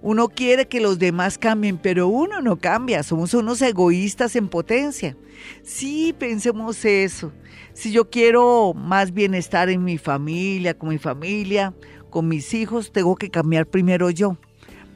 [0.00, 5.16] Uno quiere que los demás cambien, pero uno no cambia, somos unos egoístas en potencia.
[5.62, 7.32] Sí, pensemos eso.
[7.72, 11.72] Si yo quiero más bienestar en mi familia, con mi familia,
[12.10, 14.36] con mis hijos, tengo que cambiar primero yo,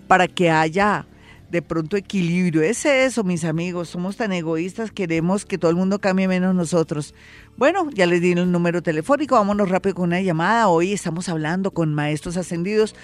[0.09, 1.07] para que haya
[1.51, 2.63] de pronto equilibrio.
[2.63, 7.15] Es eso, mis amigos, somos tan egoístas, queremos que todo el mundo cambie menos nosotros.
[7.57, 10.69] Bueno, ya les di el número telefónico, vámonos rápido con una llamada.
[10.69, 12.95] Hoy estamos hablando con maestros ascendidos.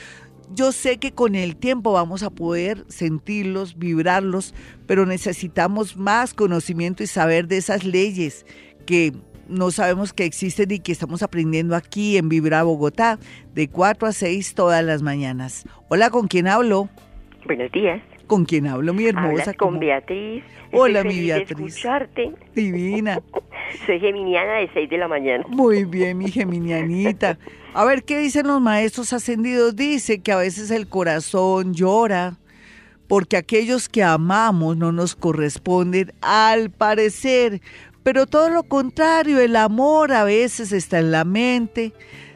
[0.54, 4.54] Yo sé que con el tiempo vamos a poder sentirlos, vibrarlos,
[4.86, 8.44] pero necesitamos más conocimiento y saber de esas leyes
[8.84, 9.12] que
[9.48, 13.18] no sabemos que existen y que estamos aprendiendo aquí en Vibra Bogotá,
[13.54, 15.64] de 4 a 6 todas las mañanas.
[15.88, 16.88] Hola, ¿con quién hablo?
[17.46, 18.02] Buenos días.
[18.32, 19.28] ¿Con quién hablo, mi hermosa?
[19.28, 20.42] Hablas con Beatriz.
[20.72, 21.76] Hola, Estoy mi de Beatriz.
[21.76, 22.32] escucharte.
[22.54, 23.20] Divina.
[23.86, 25.44] Soy geminiana de 6 de la mañana.
[25.48, 27.38] Muy bien, mi geminianita.
[27.74, 29.76] A ver, ¿qué dicen los maestros ascendidos?
[29.76, 32.38] Dice que a veces el corazón llora
[33.06, 37.60] porque aquellos que amamos no nos corresponden al parecer.
[38.02, 41.92] Pero todo lo contrario, el amor a veces está en la mente,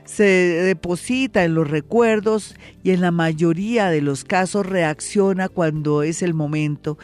[0.07, 6.23] se deposita en los recuerdos y en la mayoría de los casos reacciona cuando es
[6.23, 6.97] el momento.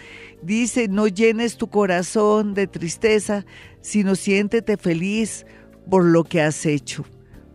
[0.43, 3.45] Dice, no llenes tu corazón de tristeza,
[3.81, 5.45] sino siéntete feliz
[5.91, 7.05] por lo que has hecho.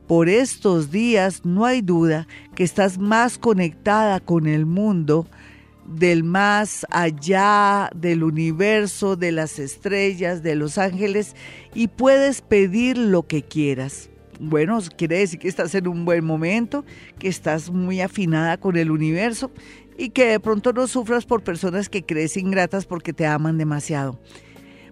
[0.06, 5.28] Por estos días no hay duda que estás más conectada con el mundo
[5.86, 11.36] del más allá, del universo, de las estrellas, de los ángeles,
[11.74, 14.10] y puedes pedir lo que quieras.
[14.40, 16.86] Bueno, quiere decir que estás en un buen momento,
[17.20, 19.52] que estás muy afinada con el universo
[19.98, 24.20] y que de pronto no sufras por personas que crees ingratas porque te aman demasiado.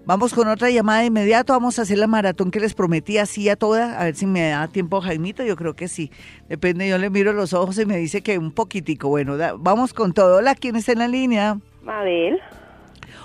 [0.08, 1.53] Vamos con otra llamada de inmediato.
[1.53, 3.99] Vamos a hacer la maratón que les prometí así a toda.
[3.99, 5.43] A ver si me da tiempo Jaimito.
[5.43, 6.12] Yo creo que sí.
[6.47, 9.10] Depende, yo le miro los ojos y me dice que un poquitico.
[9.10, 10.38] Bueno, vamos con todo.
[10.38, 11.60] Hola, ¿quién está en la línea?
[11.81, 12.39] Mabel.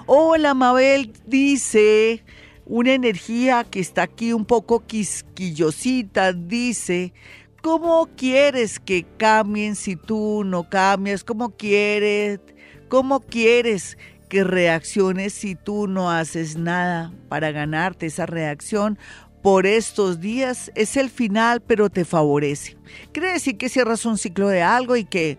[0.06, 1.12] Hola, Mabel.
[1.26, 2.24] Dice
[2.70, 6.33] una energía que está aquí un poco quisquillosita.
[6.33, 7.12] Dice,
[7.62, 11.24] ¿cómo quieres que cambien si tú no cambias?
[11.24, 12.38] ¿Cómo quieres?
[12.88, 18.96] ¿Cómo quieres que reacciones si tú no haces nada para ganarte esa reacción
[19.42, 20.70] por estos días.
[20.76, 22.76] Es el final, pero te favorece.
[23.11, 25.38] Quiere decir que cierras un ciclo de algo y que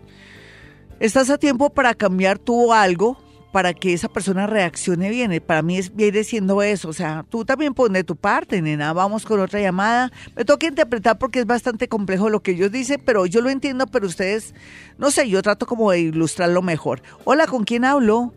[0.99, 3.17] estás a tiempo para cambiar tú algo
[3.51, 5.41] para que esa persona reaccione bien.
[5.45, 6.89] Para mí es, viene siendo eso.
[6.89, 8.93] O sea, tú también pones tu parte, nena.
[8.93, 10.11] Vamos con otra llamada.
[10.35, 13.87] Me toca interpretar porque es bastante complejo lo que ellos dicen, pero yo lo entiendo,
[13.87, 14.53] pero ustedes,
[14.97, 17.01] no sé, yo trato como de ilustrarlo mejor.
[17.23, 18.33] Hola, ¿con quién hablo?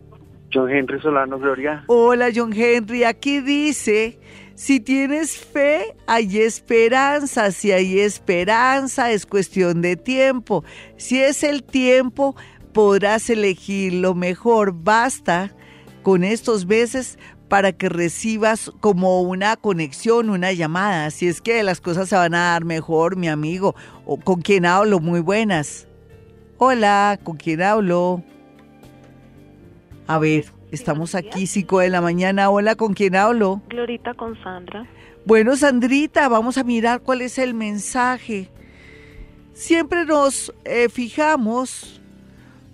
[0.53, 1.83] John Henry Solano, Gloria.
[1.87, 3.03] Hola, John Henry.
[3.03, 4.19] Aquí dice,
[4.55, 7.51] si tienes fe, hay esperanza.
[7.51, 10.63] Si hay esperanza, es cuestión de tiempo.
[10.95, 12.35] Si es el tiempo,
[12.75, 14.73] podrás elegir lo mejor.
[14.75, 15.49] Basta
[16.03, 21.09] con estos meses para que recibas como una conexión, una llamada.
[21.09, 23.75] Si es que las cosas se van a dar mejor, mi amigo.
[24.05, 24.99] ¿O con quién hablo?
[24.99, 25.87] Muy buenas.
[26.57, 28.21] Hola, ¿con quién hablo?
[30.05, 32.49] A ver, estamos aquí, 5 de la mañana.
[32.49, 33.61] Hola, ¿con quién hablo?
[33.69, 34.85] Glorita con Sandra.
[35.25, 38.49] Bueno, Sandrita, vamos a mirar cuál es el mensaje.
[39.53, 42.01] Siempre nos eh, fijamos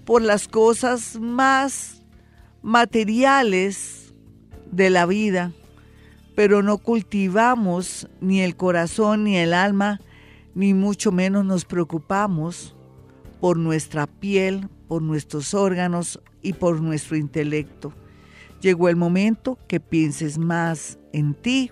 [0.06, 2.02] por las cosas más
[2.62, 4.14] materiales
[4.72, 5.52] de la vida,
[6.36, 10.00] pero no cultivamos ni el corazón ni el alma,
[10.56, 12.76] ni mucho menos nos preocupamos
[13.40, 17.94] por nuestra piel, por nuestros órganos y por nuestro intelecto.
[18.62, 21.72] Llegó el momento que pienses más en ti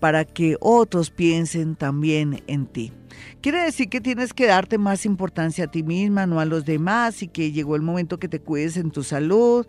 [0.00, 2.92] para que otros piensen también en ti.
[3.40, 7.22] Quiere decir que tienes que darte más importancia a ti misma, no a los demás,
[7.22, 9.66] y que llegó el momento que te cuides en tu salud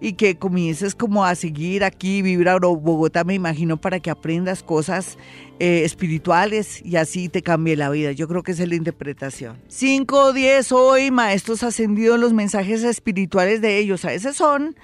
[0.00, 5.16] y que comiences como a seguir aquí, Vibra Bogotá, me imagino, para que aprendas cosas
[5.58, 8.12] eh, espirituales y así te cambie la vida.
[8.12, 9.56] Yo creo que esa es la interpretación.
[9.68, 14.04] 5 o 10 hoy, maestros ascendidos, los mensajes espirituales de ellos.
[14.04, 14.76] A veces son,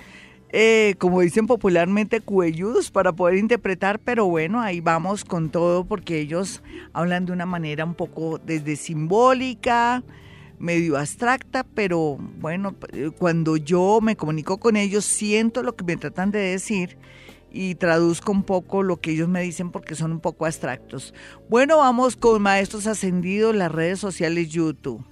[0.54, 6.20] eh, como dicen popularmente, cuelludos para poder interpretar, pero bueno, ahí vamos con todo porque
[6.20, 6.62] ellos
[6.92, 10.02] hablan de una manera un poco desde simbólica,
[10.58, 12.74] medio abstracta, pero bueno,
[13.18, 16.98] cuando yo me comunico con ellos siento lo que me tratan de decir
[17.50, 21.14] y traduzco un poco lo que ellos me dicen porque son un poco abstractos.
[21.48, 25.02] Bueno, vamos con Maestros Ascendidos, las redes sociales YouTube.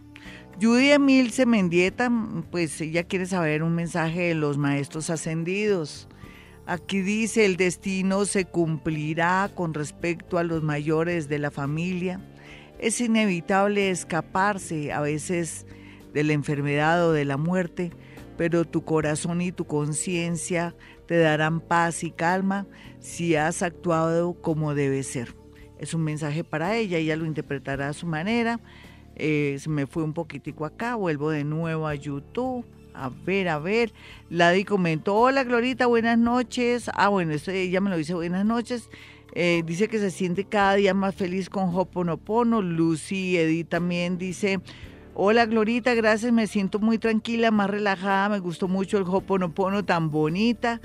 [0.61, 2.13] Judy Emilce Mendieta,
[2.51, 6.07] pues ella quiere saber un mensaje de los Maestros Ascendidos.
[6.67, 12.21] Aquí dice, el destino se cumplirá con respecto a los mayores de la familia.
[12.79, 15.65] Es inevitable escaparse a veces
[16.13, 17.91] de la enfermedad o de la muerte,
[18.37, 20.75] pero tu corazón y tu conciencia
[21.07, 22.67] te darán paz y calma
[22.99, 25.35] si has actuado como debe ser.
[25.79, 28.61] Es un mensaje para ella, ella lo interpretará a su manera.
[29.23, 32.65] Eh, me fue un poquitico acá, vuelvo de nuevo a YouTube.
[32.95, 33.93] A ver, a ver.
[34.31, 36.91] Ladi comentó, hola Glorita, buenas noches.
[36.95, 38.89] Ah, bueno, esto ella me lo dice, buenas noches.
[39.35, 42.63] Eh, dice que se siente cada día más feliz con Hoponopono.
[42.63, 44.61] Lucy Edith también dice,
[45.15, 50.11] Hola Glorita, gracias, me siento muy tranquila, más relajada, me gustó mucho el Hoponopono tan
[50.11, 50.81] bonita.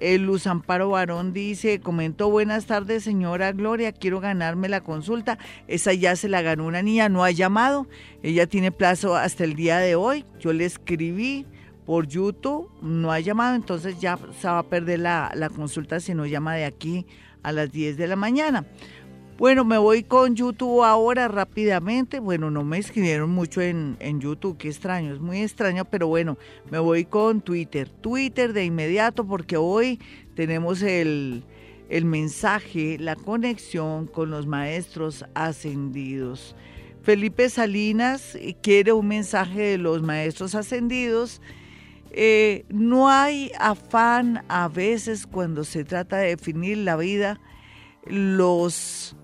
[0.00, 5.38] El Luz Amparo Barón dice, comentó, buenas tardes señora Gloria, quiero ganarme la consulta.
[5.68, 7.86] Esa ya se la ganó una niña, no ha llamado,
[8.22, 10.24] ella tiene plazo hasta el día de hoy.
[10.38, 11.46] Yo le escribí
[11.84, 16.14] por YouTube, no ha llamado, entonces ya se va a perder la, la consulta si
[16.14, 17.06] no llama de aquí
[17.42, 18.64] a las 10 de la mañana.
[19.40, 22.20] Bueno, me voy con YouTube ahora rápidamente.
[22.20, 26.36] Bueno, no me escribieron mucho en, en, YouTube, qué extraño, es muy extraño, pero bueno,
[26.70, 27.88] me voy con Twitter.
[27.88, 29.98] Twitter de inmediato porque hoy
[30.34, 31.42] tenemos el,
[31.88, 36.54] el mensaje, la conexión con los maestros ascendidos.
[37.00, 41.40] Felipe Salinas quiere un mensaje de los maestros ascendidos.
[42.10, 47.40] Eh, no hay afán a veces cuando se trata de definir la vida,
[48.04, 49.16] los,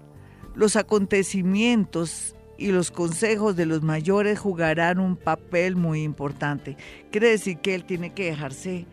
[0.56, 6.76] los acontecimientos y los consejos de los mayores jugarán un papel muy importante.
[7.12, 8.86] Quiere decir que él tiene que dejarse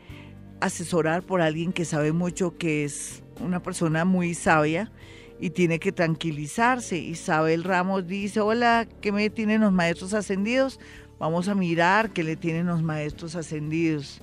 [0.60, 4.92] asesorar por alguien que sabe mucho, que es una persona muy sabia
[5.40, 6.98] y tiene que tranquilizarse.
[6.98, 10.80] Isabel Ramos dice, hola, ¿qué me tienen los maestros ascendidos?
[11.18, 14.22] Vamos a mirar qué le tienen los maestros ascendidos.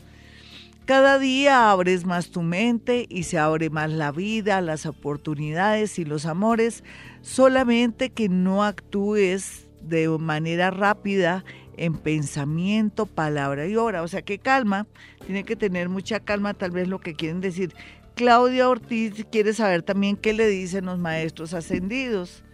[0.85, 6.05] Cada día abres más tu mente y se abre más la vida, las oportunidades y
[6.05, 6.83] los amores,
[7.23, 11.45] solamente que no actúes de manera rápida
[11.77, 14.03] en pensamiento, palabra y obra.
[14.03, 14.87] O sea que calma,
[15.25, 17.75] tiene que tener mucha calma, tal vez lo que quieren decir.
[18.15, 22.45] Claudia Ortiz quiere saber también qué le dicen los maestros ascendidos.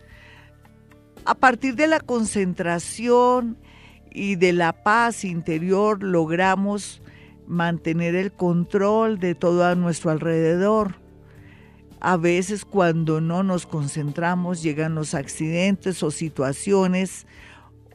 [1.25, 3.59] A partir de la concentración
[4.13, 7.03] y de la paz interior logramos
[7.49, 11.06] mantener el control de todo a nuestro alrededor.
[12.07, 17.27] A veces cuando no nos concentramos llegan los accidentes o situaciones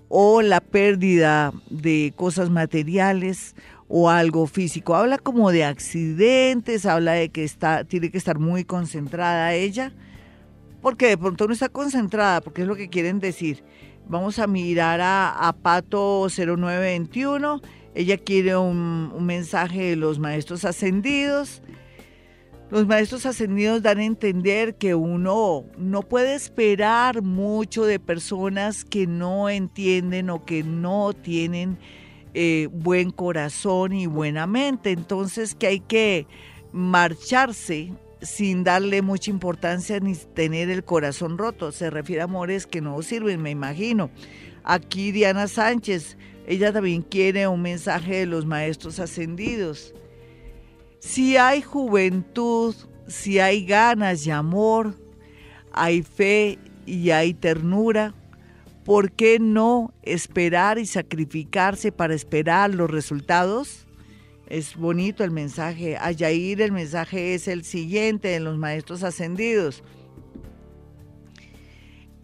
[0.10, 3.56] o la pérdida de cosas materiales
[3.88, 4.96] o algo físico.
[4.96, 9.94] Habla como de accidentes, habla de que está, tiene que estar muy concentrada ella,
[10.82, 13.64] porque de pronto no está concentrada, porque es lo que quieren decir.
[14.10, 17.62] Vamos a mirar a, a Pato 0921.
[17.96, 21.62] Ella quiere un, un mensaje de los maestros ascendidos.
[22.72, 29.08] Los maestros ascendidos dan a entender que uno no puede esperar mucho de personas que
[29.08, 31.78] no entienden o que no tienen
[32.34, 34.92] eh, buen corazón y buena mente.
[34.92, 36.28] Entonces que hay que
[36.72, 37.92] marcharse
[38.22, 41.74] sin darle mucha importancia ni tener el corazón roto.
[41.74, 44.10] Se refiere a amores que no sirven, me imagino.
[44.64, 46.16] Aquí Diana Sánchez,
[46.48, 49.94] ella también quiere un mensaje de los maestros ascendidos.
[51.02, 52.76] Si hay juventud,
[53.08, 54.96] si hay ganas y amor,
[55.74, 58.14] hay fe y hay ternura,
[58.86, 63.88] ¿por qué no esperar y sacrificarse para esperar los resultados?
[64.46, 65.98] Es bonito el mensaje.
[65.98, 69.84] A Yair el mensaje es el siguiente de los maestros ascendidos.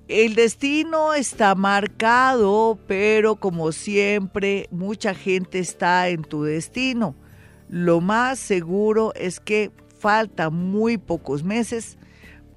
[0.07, 7.15] El destino está marcado, pero como siempre, mucha gente está en tu destino.
[7.69, 11.97] Lo más seguro es que falta muy pocos meses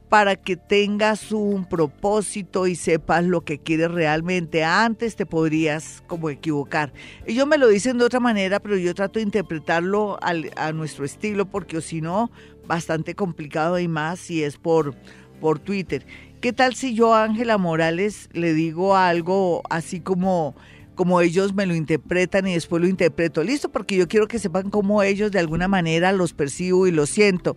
[0.08, 4.64] para que tengas un propósito y sepas lo que quieres realmente.
[4.64, 6.92] Antes te podrías como equivocar.
[7.26, 11.46] Ellos me lo dicen de otra manera, pero yo trato de interpretarlo a nuestro estilo
[11.46, 12.30] porque si no,
[12.66, 14.96] bastante complicado y más si es por,
[15.40, 16.04] por Twitter.
[16.40, 20.56] ¿Qué tal si yo Ángela Morales le digo algo así como
[21.00, 23.42] como ellos me lo interpretan y después lo interpreto?
[23.42, 27.08] Listo, porque yo quiero que sepan cómo ellos de alguna manera los percibo y los
[27.08, 27.56] siento.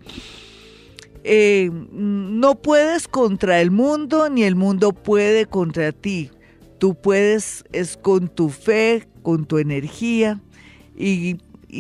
[1.26, 6.32] Eh, no puedes contra el mundo ni el mundo puede contra ti.
[6.78, 10.40] Tú puedes es con tu fe, con tu energía
[10.98, 11.38] y,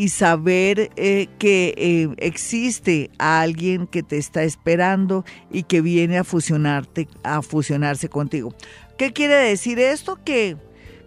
[0.09, 7.07] saber eh, que eh, existe alguien que te está esperando y que viene a fusionarte,
[7.23, 8.53] a fusionarse contigo.
[8.97, 10.19] ¿Qué quiere decir esto?
[10.25, 10.57] Que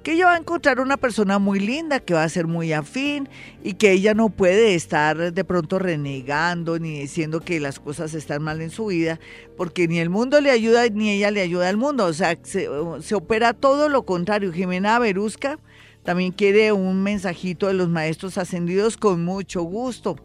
[0.07, 3.29] que ella va a encontrar una persona muy linda, que va a ser muy afín
[3.65, 8.41] y que ella no puede estar de pronto renegando ni diciendo que las cosas están
[8.45, 9.19] mal en su vida,
[9.57, 12.05] porque ni el mundo le ayuda ni ella le ayuda al mundo.
[12.05, 12.69] O sea, se,
[13.01, 14.53] se opera todo lo contrario.
[14.53, 15.59] Jimena Berusca
[16.07, 20.17] también quiere un mensajito de los maestros ascendidos con mucho gusto.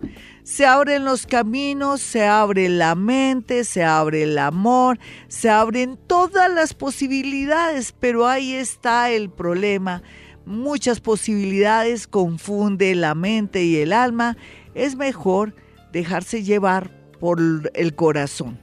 [0.44, 6.54] Se abren los caminos, se abre la mente, se abre el amor, se abren todas
[6.54, 10.04] las posibilidades, pero ahí está el problema.
[10.46, 14.38] Muchas posibilidades confunde la mente y el alma.
[14.76, 15.56] Es mejor
[15.92, 17.40] dejarse llevar por
[17.74, 18.60] el corazón.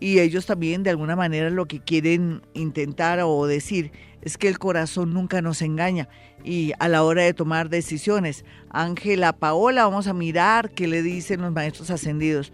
[0.00, 3.92] Y ellos también de alguna manera lo que quieren intentar o decir
[4.24, 6.08] es que el corazón nunca nos engaña
[6.42, 8.44] y a la hora de tomar decisiones.
[8.70, 12.52] Ángela Paola, vamos a mirar qué le dicen los maestros ascendidos.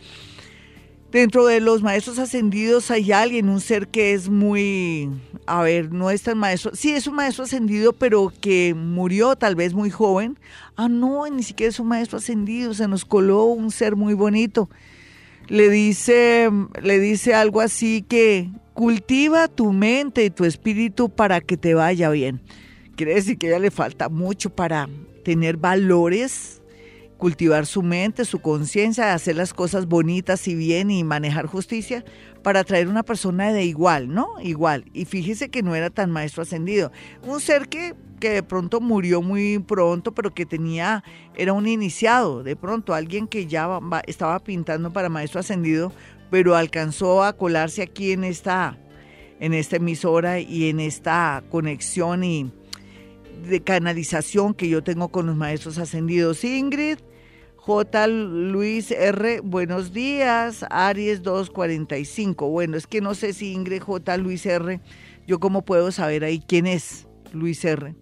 [1.12, 5.10] Dentro de los maestros ascendidos hay alguien, un ser que es muy,
[5.44, 9.56] a ver, no es tan maestro, sí es un maestro ascendido, pero que murió tal
[9.56, 10.38] vez muy joven.
[10.76, 14.70] Ah, no, ni siquiera es un maestro ascendido, se nos coló un ser muy bonito.
[15.48, 16.48] Le dice,
[16.80, 18.48] le dice algo así que
[18.80, 22.40] cultiva tu mente y tu espíritu para que te vaya bien
[22.96, 24.88] quiere decir que a ella le falta mucho para
[25.22, 26.62] tener valores
[27.18, 32.02] cultivar su mente, su conciencia, hacer las cosas bonitas y bien y manejar justicia
[32.42, 34.40] para traer una persona de igual, ¿no?
[34.42, 34.86] Igual.
[34.94, 36.90] Y fíjese que no era tan maestro ascendido.
[37.26, 41.04] Un ser que, que de pronto murió muy pronto, pero que tenía,
[41.36, 43.68] era un iniciado, de pronto alguien que ya
[44.06, 45.92] estaba pintando para maestro ascendido,
[46.30, 48.78] pero alcanzó a colarse aquí en esta,
[49.40, 52.52] en esta emisora y en esta conexión y
[53.48, 56.44] de canalización que yo tengo con los maestros ascendidos.
[56.44, 56.98] Ingrid,
[57.56, 58.06] J.
[58.06, 59.40] Luis R.
[59.40, 60.64] Buenos días.
[60.70, 62.48] Aries 245.
[62.48, 64.16] Bueno, es que no sé si Ingrid J.
[64.16, 64.80] Luis R.
[65.26, 67.94] Yo cómo puedo saber ahí quién es Luis R.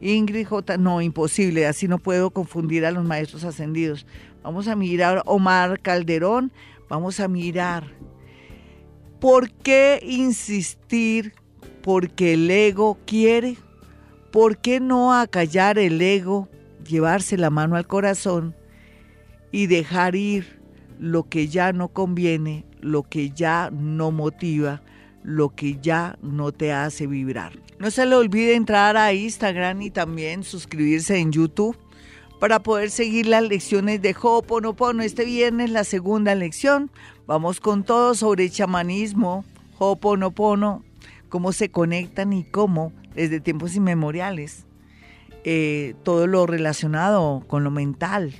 [0.00, 0.76] Ingrid J.
[0.78, 1.66] No, imposible.
[1.66, 4.06] Así no puedo confundir a los maestros ascendidos.
[4.42, 6.52] Vamos a mirar Omar Calderón.
[6.88, 7.84] Vamos a mirar.
[9.20, 11.34] ¿Por qué insistir?
[11.82, 13.56] Porque el ego quiere.
[14.30, 16.48] ¿Por qué no acallar el ego,
[16.86, 18.54] llevarse la mano al corazón
[19.52, 20.60] y dejar ir
[20.98, 24.82] lo que ya no conviene, lo que ya no motiva,
[25.22, 27.52] lo que ya no te hace vibrar?
[27.78, 31.76] No se le olvide entrar a Instagram y también suscribirse en YouTube
[32.44, 35.02] para poder seguir las lecciones de Ho'oponopono.
[35.02, 36.90] Este viernes la segunda lección.
[37.26, 39.46] Vamos con todo sobre chamanismo,
[39.78, 40.84] Ho'oponopono,
[41.30, 44.66] cómo se conectan y cómo desde tiempos inmemoriales
[45.44, 48.34] eh, todo lo relacionado con lo mental,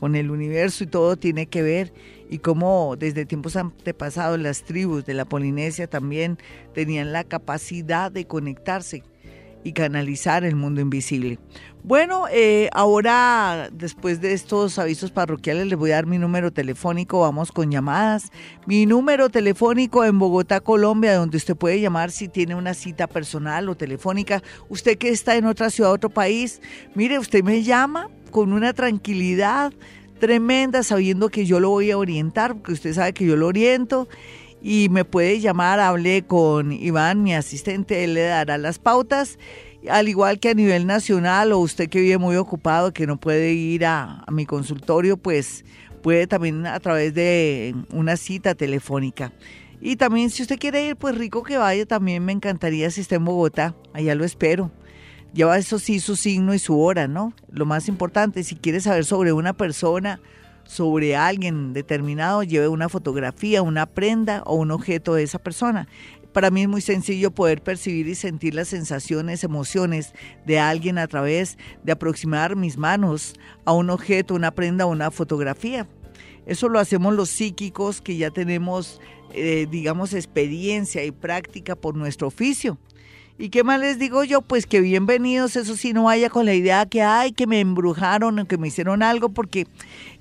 [0.00, 1.94] con el universo y todo tiene que ver
[2.28, 6.38] y cómo desde tiempos antepasados las tribus de la Polinesia también
[6.72, 9.04] tenían la capacidad de conectarse
[9.64, 11.38] y canalizar el mundo invisible.
[11.82, 17.20] Bueno, eh, ahora después de estos avisos parroquiales les voy a dar mi número telefónico,
[17.20, 18.30] vamos con llamadas.
[18.66, 23.68] Mi número telefónico en Bogotá, Colombia, donde usted puede llamar si tiene una cita personal
[23.68, 24.42] o telefónica.
[24.68, 26.60] Usted que está en otra ciudad, otro país,
[26.94, 29.72] mire, usted me llama con una tranquilidad
[30.18, 34.08] tremenda, sabiendo que yo lo voy a orientar, porque usted sabe que yo lo oriento
[34.66, 39.38] y me puede llamar, hablé con Iván, mi asistente, él le dará las pautas,
[39.90, 43.52] al igual que a nivel nacional o usted que vive muy ocupado, que no puede
[43.52, 45.66] ir a, a mi consultorio, pues
[46.02, 49.34] puede también a través de una cita telefónica.
[49.82, 53.16] Y también si usted quiere ir, pues rico que vaya, también me encantaría si está
[53.16, 54.70] en Bogotá, allá lo espero.
[55.34, 57.34] Lleva eso sí su signo y su hora, ¿no?
[57.50, 60.20] Lo más importante, si quiere saber sobre una persona,
[60.64, 65.88] sobre alguien determinado, lleve una fotografía, una prenda o un objeto de esa persona.
[66.32, 71.06] Para mí es muy sencillo poder percibir y sentir las sensaciones, emociones de alguien a
[71.06, 73.34] través de aproximar mis manos
[73.64, 75.86] a un objeto, una prenda o una fotografía.
[76.46, 79.00] Eso lo hacemos los psíquicos que ya tenemos,
[79.32, 82.78] eh, digamos, experiencia y práctica por nuestro oficio.
[83.36, 84.42] ¿Y qué más les digo yo?
[84.42, 88.38] Pues que bienvenidos, eso sí, no vaya con la idea que, ay, que me embrujaron
[88.38, 89.66] o que me hicieron algo, porque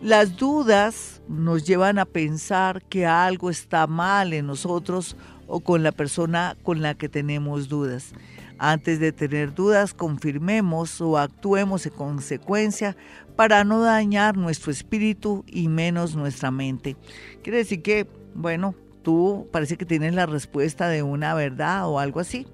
[0.00, 5.16] Las dudas nos llevan a pensar que algo está mal en nosotros
[5.46, 8.14] o con la persona con la que tenemos dudas.
[8.58, 12.96] Antes de tener dudas, confirmemos o actuemos en consecuencia
[13.36, 16.96] para no dañar nuestro espíritu y menos nuestra mente.
[17.42, 18.74] Quiere decir que, bueno,
[19.08, 22.46] tú parece que tienes la respuesta de una verdad o algo así.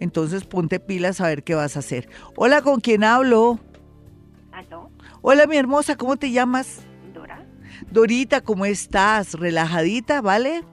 [0.00, 2.08] Entonces ponte pilas a ver qué vas a hacer.
[2.34, 3.60] Hola, ¿con quién hablo?
[4.50, 4.90] ¿Aló?
[5.22, 6.80] Hola, mi hermosa, ¿cómo te llamas?
[7.14, 7.46] ¿Dora?
[7.92, 9.34] Dorita, ¿cómo estás?
[9.34, 10.64] Relajadita, ¿vale?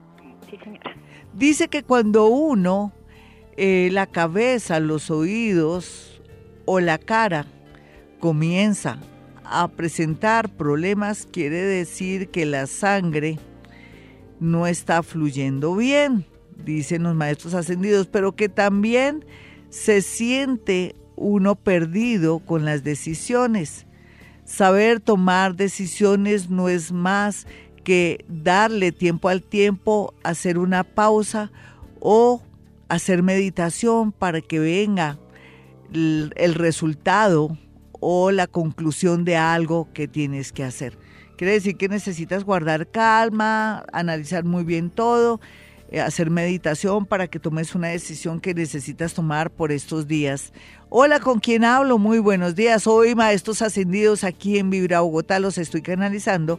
[0.50, 0.96] Sí, señora.
[1.34, 2.92] Dice que cuando uno,
[3.56, 6.20] eh, la cabeza, los oídos
[6.64, 7.46] o la cara
[8.18, 8.98] comienza
[9.44, 13.38] a presentar problemas, quiere decir que la sangre
[14.40, 16.26] no está fluyendo bien,
[16.64, 19.24] dicen los maestros ascendidos, pero que también
[19.70, 23.86] se siente uno perdido con las decisiones.
[24.44, 27.46] Saber tomar decisiones no es más
[27.84, 31.50] que darle tiempo al tiempo, hacer una pausa
[32.00, 32.42] o
[32.88, 35.18] hacer meditación para que venga
[35.92, 37.56] el, resultado
[38.00, 40.98] o la conclusión de algo que tienes que hacer.
[41.38, 45.40] Quiere decir que necesitas guardar calma, analizar muy bien todo,
[45.88, 50.52] eh, hacer meditación para que tomes una decisión que necesitas tomar por estos días.
[50.88, 51.96] Hola, ¿con quién hablo?
[51.96, 52.88] Muy buenos días.
[52.88, 56.58] Hoy, maestros ascendidos aquí en Vibra Bogotá, los estoy canalizando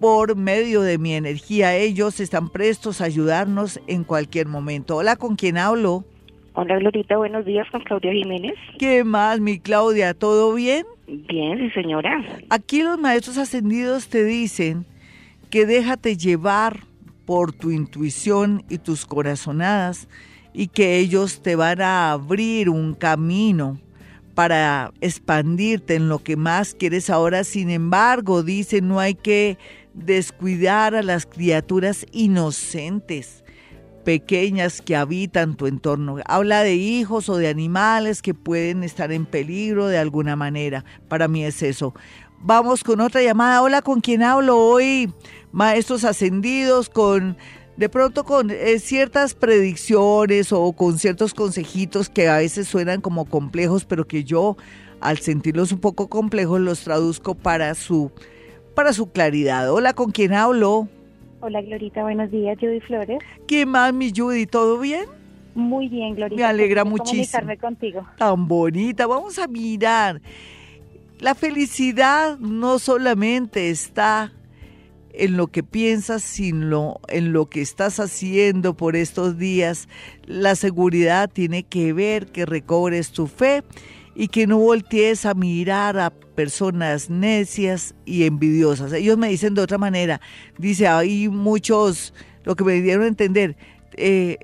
[0.00, 1.76] por medio de mi energía.
[1.76, 4.96] Ellos están prestos a ayudarnos en cualquier momento.
[4.96, 6.06] Hola, ¿con quién hablo?
[6.54, 8.54] Hola, Glorita, buenos días con Claudia Jiménez.
[8.78, 10.14] ¿Qué más, mi Claudia?
[10.14, 10.86] ¿Todo bien?
[11.10, 12.24] Bien, señora.
[12.50, 14.86] Aquí los maestros ascendidos te dicen
[15.50, 16.84] que déjate llevar
[17.26, 20.08] por tu intuición y tus corazonadas
[20.52, 23.78] y que ellos te van a abrir un camino
[24.34, 27.42] para expandirte en lo que más quieres ahora.
[27.42, 29.58] Sin embargo, dice, no hay que
[29.94, 33.39] descuidar a las criaturas inocentes
[34.04, 36.18] pequeñas que habitan tu entorno.
[36.26, 40.84] Habla de hijos o de animales que pueden estar en peligro de alguna manera.
[41.08, 41.94] Para mí es eso.
[42.40, 43.62] Vamos con otra llamada.
[43.62, 45.12] Hola, ¿con quién hablo hoy?
[45.52, 47.36] Maestros ascendidos, con
[47.76, 53.24] de pronto con eh, ciertas predicciones o con ciertos consejitos que a veces suenan como
[53.24, 54.56] complejos, pero que yo
[55.00, 58.12] al sentirlos un poco complejos los traduzco para su
[58.74, 59.70] para su claridad.
[59.72, 60.88] Hola, ¿con quién hablo?
[61.42, 63.18] Hola Glorita, buenos días, Judy Flores.
[63.46, 64.44] ¿Qué más, mi Judy?
[64.44, 65.06] ¿Todo bien?
[65.54, 66.36] Muy bien, Glorita.
[66.36, 67.22] Me alegra muchísimo.
[67.22, 68.06] comunicarme contigo.
[68.18, 69.06] Tan bonita.
[69.06, 70.20] Vamos a mirar.
[71.18, 74.32] La felicidad no solamente está
[75.14, 79.88] en lo que piensas, sino en lo que estás haciendo por estos días.
[80.26, 83.62] La seguridad tiene que ver que recobres tu fe
[84.20, 88.92] y que no voltees a mirar a personas necias y envidiosas.
[88.92, 90.20] Ellos me dicen de otra manera,
[90.58, 92.12] dice, hay muchos,
[92.44, 93.56] lo que me dieron a entender,
[93.94, 94.36] eh,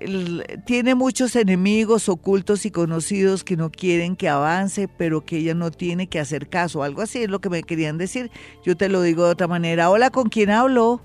[0.64, 5.70] tiene muchos enemigos ocultos y conocidos que no quieren que avance, pero que ella no
[5.70, 6.82] tiene que hacer caso.
[6.82, 8.30] Algo así es lo que me querían decir.
[8.64, 9.90] Yo te lo digo de otra manera.
[9.90, 11.02] Hola, ¿con quién hablo?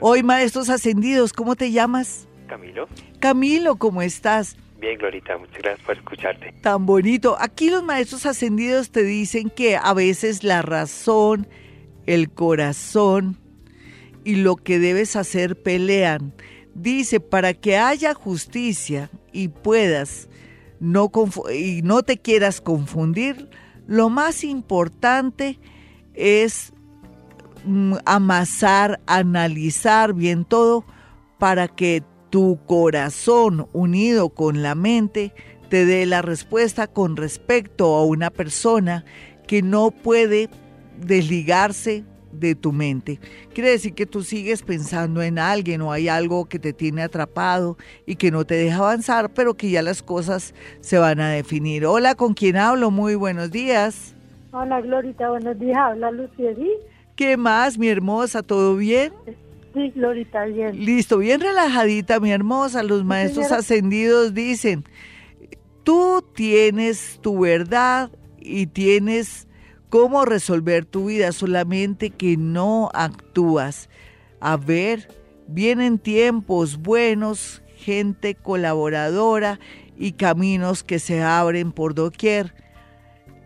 [0.00, 2.28] Hoy, maestros ascendidos, ¿cómo te llamas?
[2.48, 2.86] Camilo.
[3.18, 4.58] Camilo, ¿cómo estás?
[4.78, 6.52] Bien, Glorita, muchas gracias por escucharte.
[6.62, 7.36] Tan bonito.
[7.40, 11.48] Aquí los maestros ascendidos te dicen que a veces la razón,
[12.06, 13.38] el corazón
[14.24, 16.32] y lo que debes hacer pelean.
[16.74, 20.28] Dice, para que haya justicia y puedas
[20.78, 21.10] no
[21.52, 23.48] y no te quieras confundir,
[23.88, 25.58] lo más importante
[26.14, 26.72] es
[27.64, 30.84] mm, amasar, analizar bien todo
[31.38, 35.32] para que tu corazón unido con la mente
[35.68, 39.04] te dé la respuesta con respecto a una persona
[39.46, 40.48] que no puede
[41.00, 43.18] desligarse de tu mente.
[43.54, 47.76] Quiere decir que tú sigues pensando en alguien o hay algo que te tiene atrapado
[48.06, 51.86] y que no te deja avanzar, pero que ya las cosas se van a definir.
[51.86, 52.90] Hola, ¿con quién hablo?
[52.90, 54.14] Muy buenos días.
[54.52, 55.78] Hola Glorita, buenos días.
[55.78, 56.70] Habla Lucieri.
[57.16, 58.42] ¿Qué más, mi hermosa?
[58.42, 59.12] ¿Todo bien?
[59.74, 60.84] Sí, Glorita, bien.
[60.84, 62.82] Listo, bien relajadita, mi hermosa.
[62.82, 63.60] Los maestros señora.
[63.60, 64.84] ascendidos dicen,
[65.84, 68.10] tú tienes tu verdad
[68.40, 69.46] y tienes
[69.90, 73.88] cómo resolver tu vida, solamente que no actúas.
[74.40, 75.08] A ver,
[75.46, 79.60] vienen tiempos buenos, gente colaboradora
[79.96, 82.54] y caminos que se abren por doquier.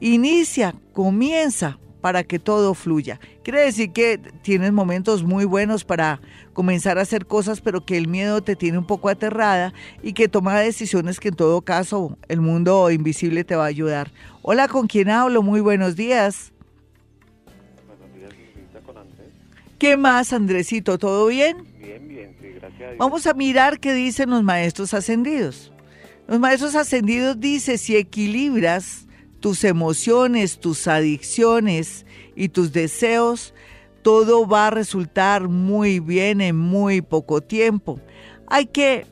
[0.01, 3.19] Inicia, comienza para que todo fluya.
[3.45, 6.21] Quiere decir que tienes momentos muy buenos para
[6.53, 9.73] comenzar a hacer cosas, pero que el miedo te tiene un poco aterrada
[10.03, 14.11] y que toma decisiones que en todo caso el mundo invisible te va a ayudar.
[14.43, 15.43] Hola, ¿con quién hablo?
[15.43, 16.53] Muy buenos días.
[17.87, 19.29] Buenos días, con Andrés.
[19.79, 20.99] ¿Qué más, Andresito?
[20.99, 21.65] ¿Todo bien?
[21.79, 22.99] Bien, bien, sí, gracias a Dios.
[22.99, 25.73] Vamos a mirar qué dicen los maestros ascendidos.
[26.27, 29.07] Los maestros ascendidos dicen, si equilibras
[29.43, 33.53] tus emociones, tus adicciones y tus deseos,
[34.03, 38.01] todo va a resultar muy bien en muy poco tiempo.
[38.47, 39.05] Hay que,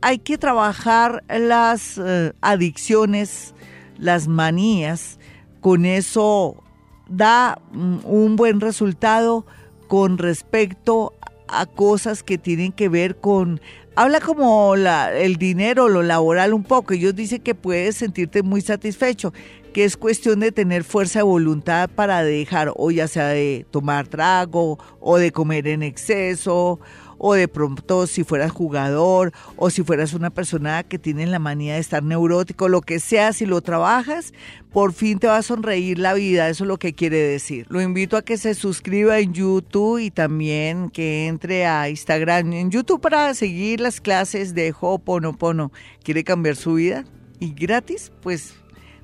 [0.00, 3.54] hay que trabajar las eh, adicciones,
[3.98, 5.18] las manías,
[5.60, 6.62] con eso
[7.08, 9.46] da mm, un buen resultado
[9.88, 11.12] con respecto
[11.48, 13.60] a cosas que tienen que ver con
[13.96, 16.94] habla como la, el dinero, lo laboral un poco.
[16.94, 19.32] Ellos dicen que puedes sentirte muy satisfecho,
[19.72, 24.06] que es cuestión de tener fuerza de voluntad para dejar, o ya sea de tomar
[24.06, 26.78] trago, o de comer en exceso,
[27.18, 31.74] o de pronto si fueras jugador, o si fueras una persona que tiene la manía
[31.74, 34.32] de estar neurótico, lo que sea, si lo trabajas,
[34.72, 37.66] por fin te va a sonreír la vida, eso es lo que quiere decir.
[37.70, 42.70] Lo invito a que se suscriba en YouTube y también que entre a Instagram en
[42.70, 45.72] YouTube para seguir las clases de Ho'oponopono.
[46.02, 47.04] ¿Quiere cambiar su vida?
[47.40, 48.12] ¿Y gratis?
[48.22, 48.54] Pues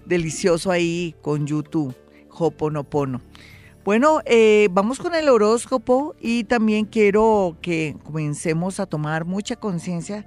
[0.06, 1.94] delicioso ahí con YouTube,
[2.30, 3.20] Ho'oponopono.
[3.84, 10.24] Bueno, eh, vamos con el horóscopo y también quiero que comencemos a tomar mucha conciencia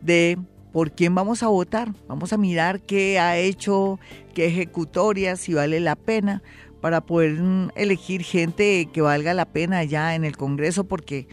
[0.00, 0.38] de
[0.72, 1.92] por quién vamos a votar.
[2.08, 4.00] Vamos a mirar qué ha hecho,
[4.32, 6.42] qué ejecutoria, si vale la pena,
[6.80, 11.28] para poder mm, elegir gente que valga la pena ya en el Congreso, porque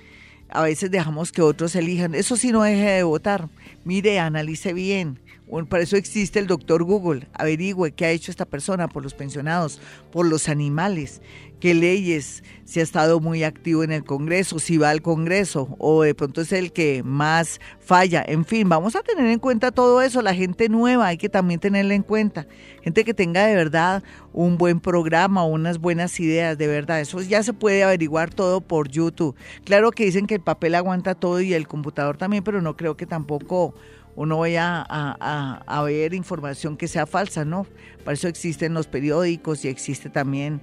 [0.49, 2.15] a veces dejamos que otros elijan.
[2.15, 3.47] Eso sí no deje de votar.
[3.85, 7.27] Mire, analice bien bueno, para eso existe el doctor Google.
[7.33, 11.21] Averigüe qué ha hecho esta persona por los pensionados, por los animales,
[11.61, 16.03] qué leyes, si ha estado muy activo en el Congreso, si va al Congreso o
[16.03, 18.23] de pronto es el que más falla.
[18.27, 20.21] En fin, vamos a tener en cuenta todo eso.
[20.21, 22.47] La gente nueva hay que también tenerla en cuenta.
[22.81, 24.03] Gente que tenga de verdad
[24.33, 26.99] un buen programa, unas buenas ideas, de verdad.
[26.99, 29.35] Eso ya se puede averiguar todo por YouTube.
[29.63, 32.97] Claro que dicen que el papel aguanta todo y el computador también, pero no creo
[32.97, 33.75] que tampoco
[34.15, 37.65] uno vaya a, ver información que sea falsa, ¿no?
[38.03, 40.61] Para eso existen los periódicos y existe también,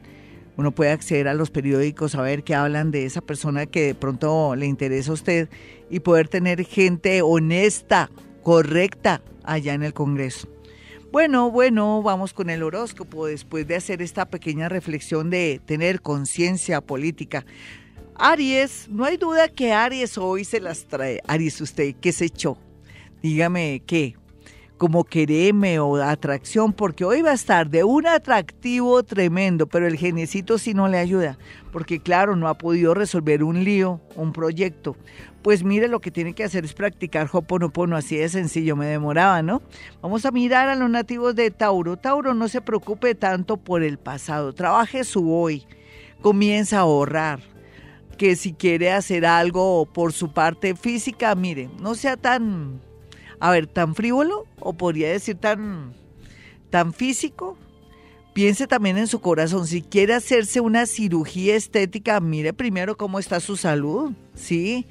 [0.58, 3.94] uno puede acceder a los periódicos a ver qué hablan de esa persona que de
[3.94, 5.48] pronto le interesa a usted
[5.88, 8.10] y poder tener gente honesta,
[8.42, 10.48] correcta allá en el Congreso.
[11.12, 16.80] Bueno, bueno, vamos con el horóscopo después de hacer esta pequeña reflexión de tener conciencia
[16.80, 17.46] política.
[18.16, 21.22] Aries, no hay duda que Aries hoy se las trae.
[21.28, 22.58] Aries, usted, ¿qué se echó?
[23.22, 24.16] dígame qué,
[24.78, 29.96] como quereme o atracción, porque hoy va a estar de un atractivo tremendo, pero el
[29.96, 31.36] genecito sí no le ayuda,
[31.72, 34.96] porque claro, no ha podido resolver un lío, un proyecto.
[35.42, 39.42] Pues mire, lo que tiene que hacer es practicar Hoponopono, así de sencillo, me demoraba,
[39.42, 39.62] ¿no?
[40.00, 41.96] Vamos a mirar a los nativos de Tauro.
[41.96, 45.66] Tauro, no se preocupe tanto por el pasado, trabaje su hoy,
[46.20, 47.40] comienza a ahorrar
[48.16, 52.80] que si quiere hacer algo por su parte física, mire, no sea tan
[53.40, 55.92] a ver, tan frívolo o podría decir tan,
[56.70, 57.56] tan físico.
[58.34, 59.66] Piense también en su corazón.
[59.66, 64.12] Si quiere hacerse una cirugía estética, mire primero cómo está su salud.
[64.34, 64.86] Sí,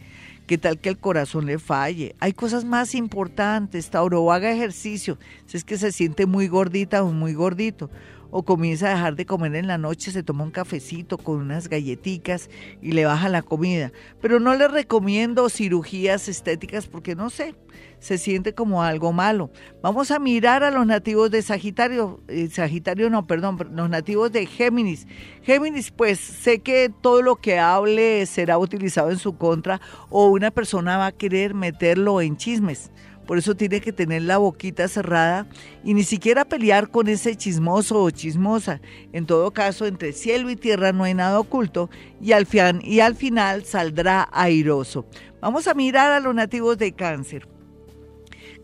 [0.47, 2.15] qué tal que el corazón le falle.
[2.19, 3.89] Hay cosas más importantes.
[3.89, 5.17] Tauro, haga ejercicio.
[5.45, 7.89] Si es que se siente muy gordita o muy gordito
[8.31, 11.69] o comienza a dejar de comer en la noche, se toma un cafecito con unas
[11.69, 12.49] galletitas
[12.81, 13.91] y le baja la comida.
[14.21, 17.55] Pero no le recomiendo cirugías estéticas porque no sé,
[17.99, 19.51] se siente como algo malo.
[19.81, 24.45] Vamos a mirar a los nativos de Sagitario, eh, Sagitario no, perdón, los nativos de
[24.45, 25.07] Géminis.
[25.41, 30.51] Géminis, pues sé que todo lo que hable será utilizado en su contra o una
[30.51, 32.91] persona va a querer meterlo en chismes.
[33.27, 35.47] Por eso tiene que tener la boquita cerrada
[35.83, 38.79] y ni siquiera pelear con ese chismoso o chismosa.
[39.11, 41.89] En todo caso, entre cielo y tierra no hay nada oculto
[42.21, 42.47] y al,
[42.83, 45.05] y al final saldrá airoso.
[45.41, 47.47] Vamos a mirar a los nativos de cáncer.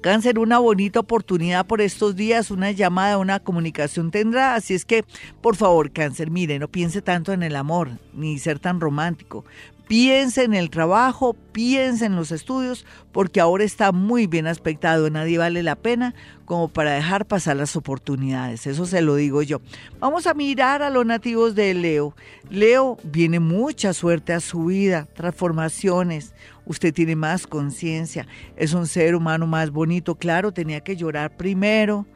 [0.03, 4.53] Cáncer, una bonita oportunidad por estos días, una llamada, una comunicación tendrá.
[4.53, 5.05] Así es que,
[5.41, 9.45] por favor, Cáncer, mire, no piense tanto en el amor, ni ser tan romántico.
[9.88, 15.09] Piense en el trabajo, piense en los estudios, porque ahora está muy bien aspectado.
[15.09, 16.15] Nadie vale la pena
[16.45, 18.65] como para dejar pasar las oportunidades.
[18.65, 19.61] Eso se lo digo yo.
[19.99, 22.15] Vamos a mirar a los nativos de Leo.
[22.49, 26.34] Leo viene mucha suerte a su vida, transformaciones.
[26.65, 28.25] Usted tiene más conciencia.
[28.55, 30.15] Es un ser humano más bonito.
[30.15, 32.07] Claro, tenía que llorar primero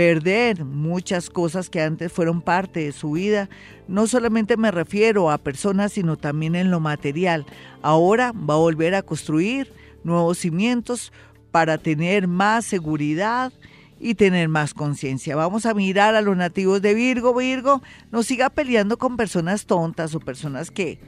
[0.00, 3.50] perder muchas cosas que antes fueron parte de su vida.
[3.86, 7.44] No solamente me refiero a personas, sino también en lo material.
[7.82, 11.12] Ahora va a volver a construir nuevos cimientos
[11.50, 13.52] para tener más seguridad
[13.98, 15.36] y tener más conciencia.
[15.36, 17.34] Vamos a mirar a los nativos de Virgo.
[17.34, 20.98] Virgo, no siga peleando con personas tontas o personas que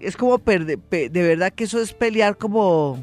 [0.00, 3.02] es como de verdad que eso es pelear como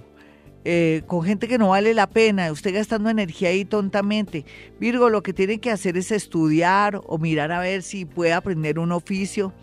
[0.68, 4.45] eh, con gente que no vale la pena, usted gastando energía ahí tontamente.
[4.80, 8.80] Virgo, lo que tiene que hacer es estudiar o mirar a ver si puede aprender
[8.80, 9.53] un oficio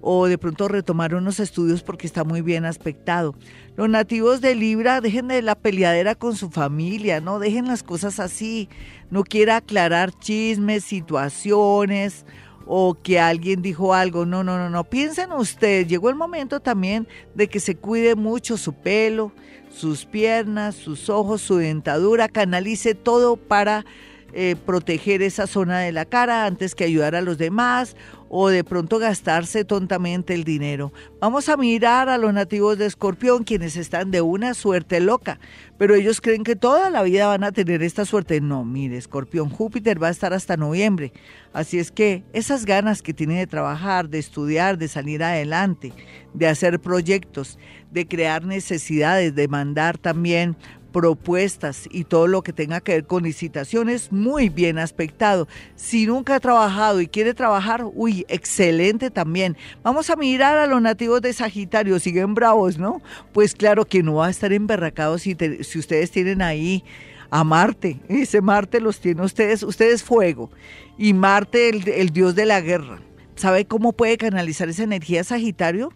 [0.00, 3.34] o de pronto retomar unos estudios porque está muy bien aspectado.
[3.76, 8.18] Los nativos de Libra, dejen de la peleadera con su familia, no dejen las cosas
[8.18, 8.70] así,
[9.10, 12.24] no quiera aclarar chismes, situaciones
[12.66, 14.26] o que alguien dijo algo.
[14.26, 14.84] No, no, no, no.
[14.84, 19.32] Piensen ustedes, llegó el momento también de que se cuide mucho su pelo,
[19.70, 23.84] sus piernas, sus ojos, su dentadura, canalice todo para
[24.32, 27.96] eh, proteger esa zona de la cara antes que ayudar a los demás
[28.28, 30.92] o de pronto gastarse tontamente el dinero.
[31.20, 35.38] Vamos a mirar a los nativos de Escorpión, quienes están de una suerte loca,
[35.78, 38.40] pero ellos creen que toda la vida van a tener esta suerte.
[38.40, 41.12] No, mire, Escorpión, Júpiter va a estar hasta noviembre.
[41.52, 45.92] Así es que esas ganas que tiene de trabajar, de estudiar, de salir adelante,
[46.34, 47.58] de hacer proyectos,
[47.90, 50.56] de crear necesidades, de mandar también
[50.96, 55.46] propuestas y todo lo que tenga que ver con licitaciones, muy bien aspectado.
[55.74, 59.58] Si nunca ha trabajado y quiere trabajar, uy, excelente también.
[59.82, 63.02] Vamos a mirar a los nativos de Sagitario, siguen bravos, ¿no?
[63.34, 66.82] Pues claro que no va a estar emberracado si, si ustedes tienen ahí
[67.28, 68.00] a Marte.
[68.08, 70.50] Ese Marte los tiene ustedes, ustedes fuego.
[70.96, 73.02] Y Marte, el, el dios de la guerra.
[73.34, 75.92] ¿Sabe cómo puede canalizar esa energía Sagitario?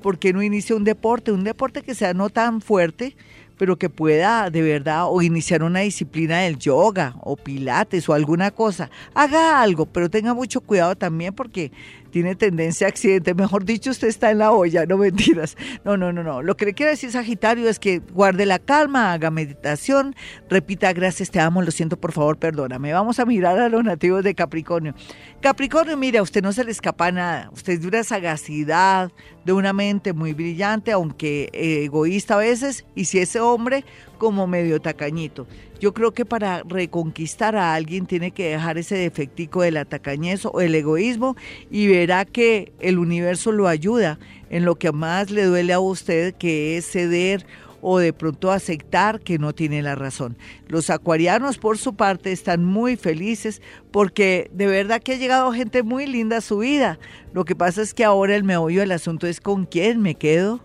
[0.00, 1.32] ¿Por qué no inicia un deporte?
[1.32, 3.16] Un deporte que sea no tan fuerte,
[3.58, 8.50] pero que pueda de verdad o iniciar una disciplina del yoga o pilates o alguna
[8.50, 8.90] cosa.
[9.14, 11.72] Haga algo, pero tenga mucho cuidado también porque
[12.14, 13.34] tiene tendencia a accidente.
[13.34, 15.56] Mejor dicho, usted está en la olla, no mentiras.
[15.84, 16.42] No, no, no, no.
[16.42, 20.14] Lo que le quiero decir Sagitario es que guarde la calma, haga meditación,
[20.48, 22.92] repita gracias, te amo, lo siento, por favor, perdóname.
[22.92, 24.94] Vamos a mirar a los nativos de Capricornio.
[25.40, 27.50] Capricornio, mira, a usted no se le escapa nada.
[27.52, 29.10] Usted es de una sagacidad,
[29.44, 33.84] de una mente muy brillante, aunque eh, egoísta a veces, y si ese hombre
[34.18, 35.48] como medio tacañito.
[35.84, 40.46] Yo creo que para reconquistar a alguien tiene que dejar ese defectico de la tacañez
[40.46, 41.36] o el egoísmo
[41.70, 44.18] y verá que el universo lo ayuda
[44.48, 47.44] en lo que más le duele a usted, que es ceder
[47.82, 50.38] o de pronto aceptar que no tiene la razón.
[50.68, 53.60] Los acuarianos, por su parte, están muy felices
[53.90, 56.98] porque de verdad que ha llegado gente muy linda a su vida.
[57.34, 60.62] Lo que pasa es que ahora el meollo del asunto es con quién me quedo.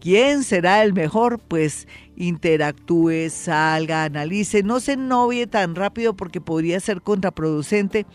[0.00, 1.38] ¿Quién será el mejor?
[1.38, 8.06] Pues interactúe, salga, analice, no se novie tan rápido porque podría ser contraproducente,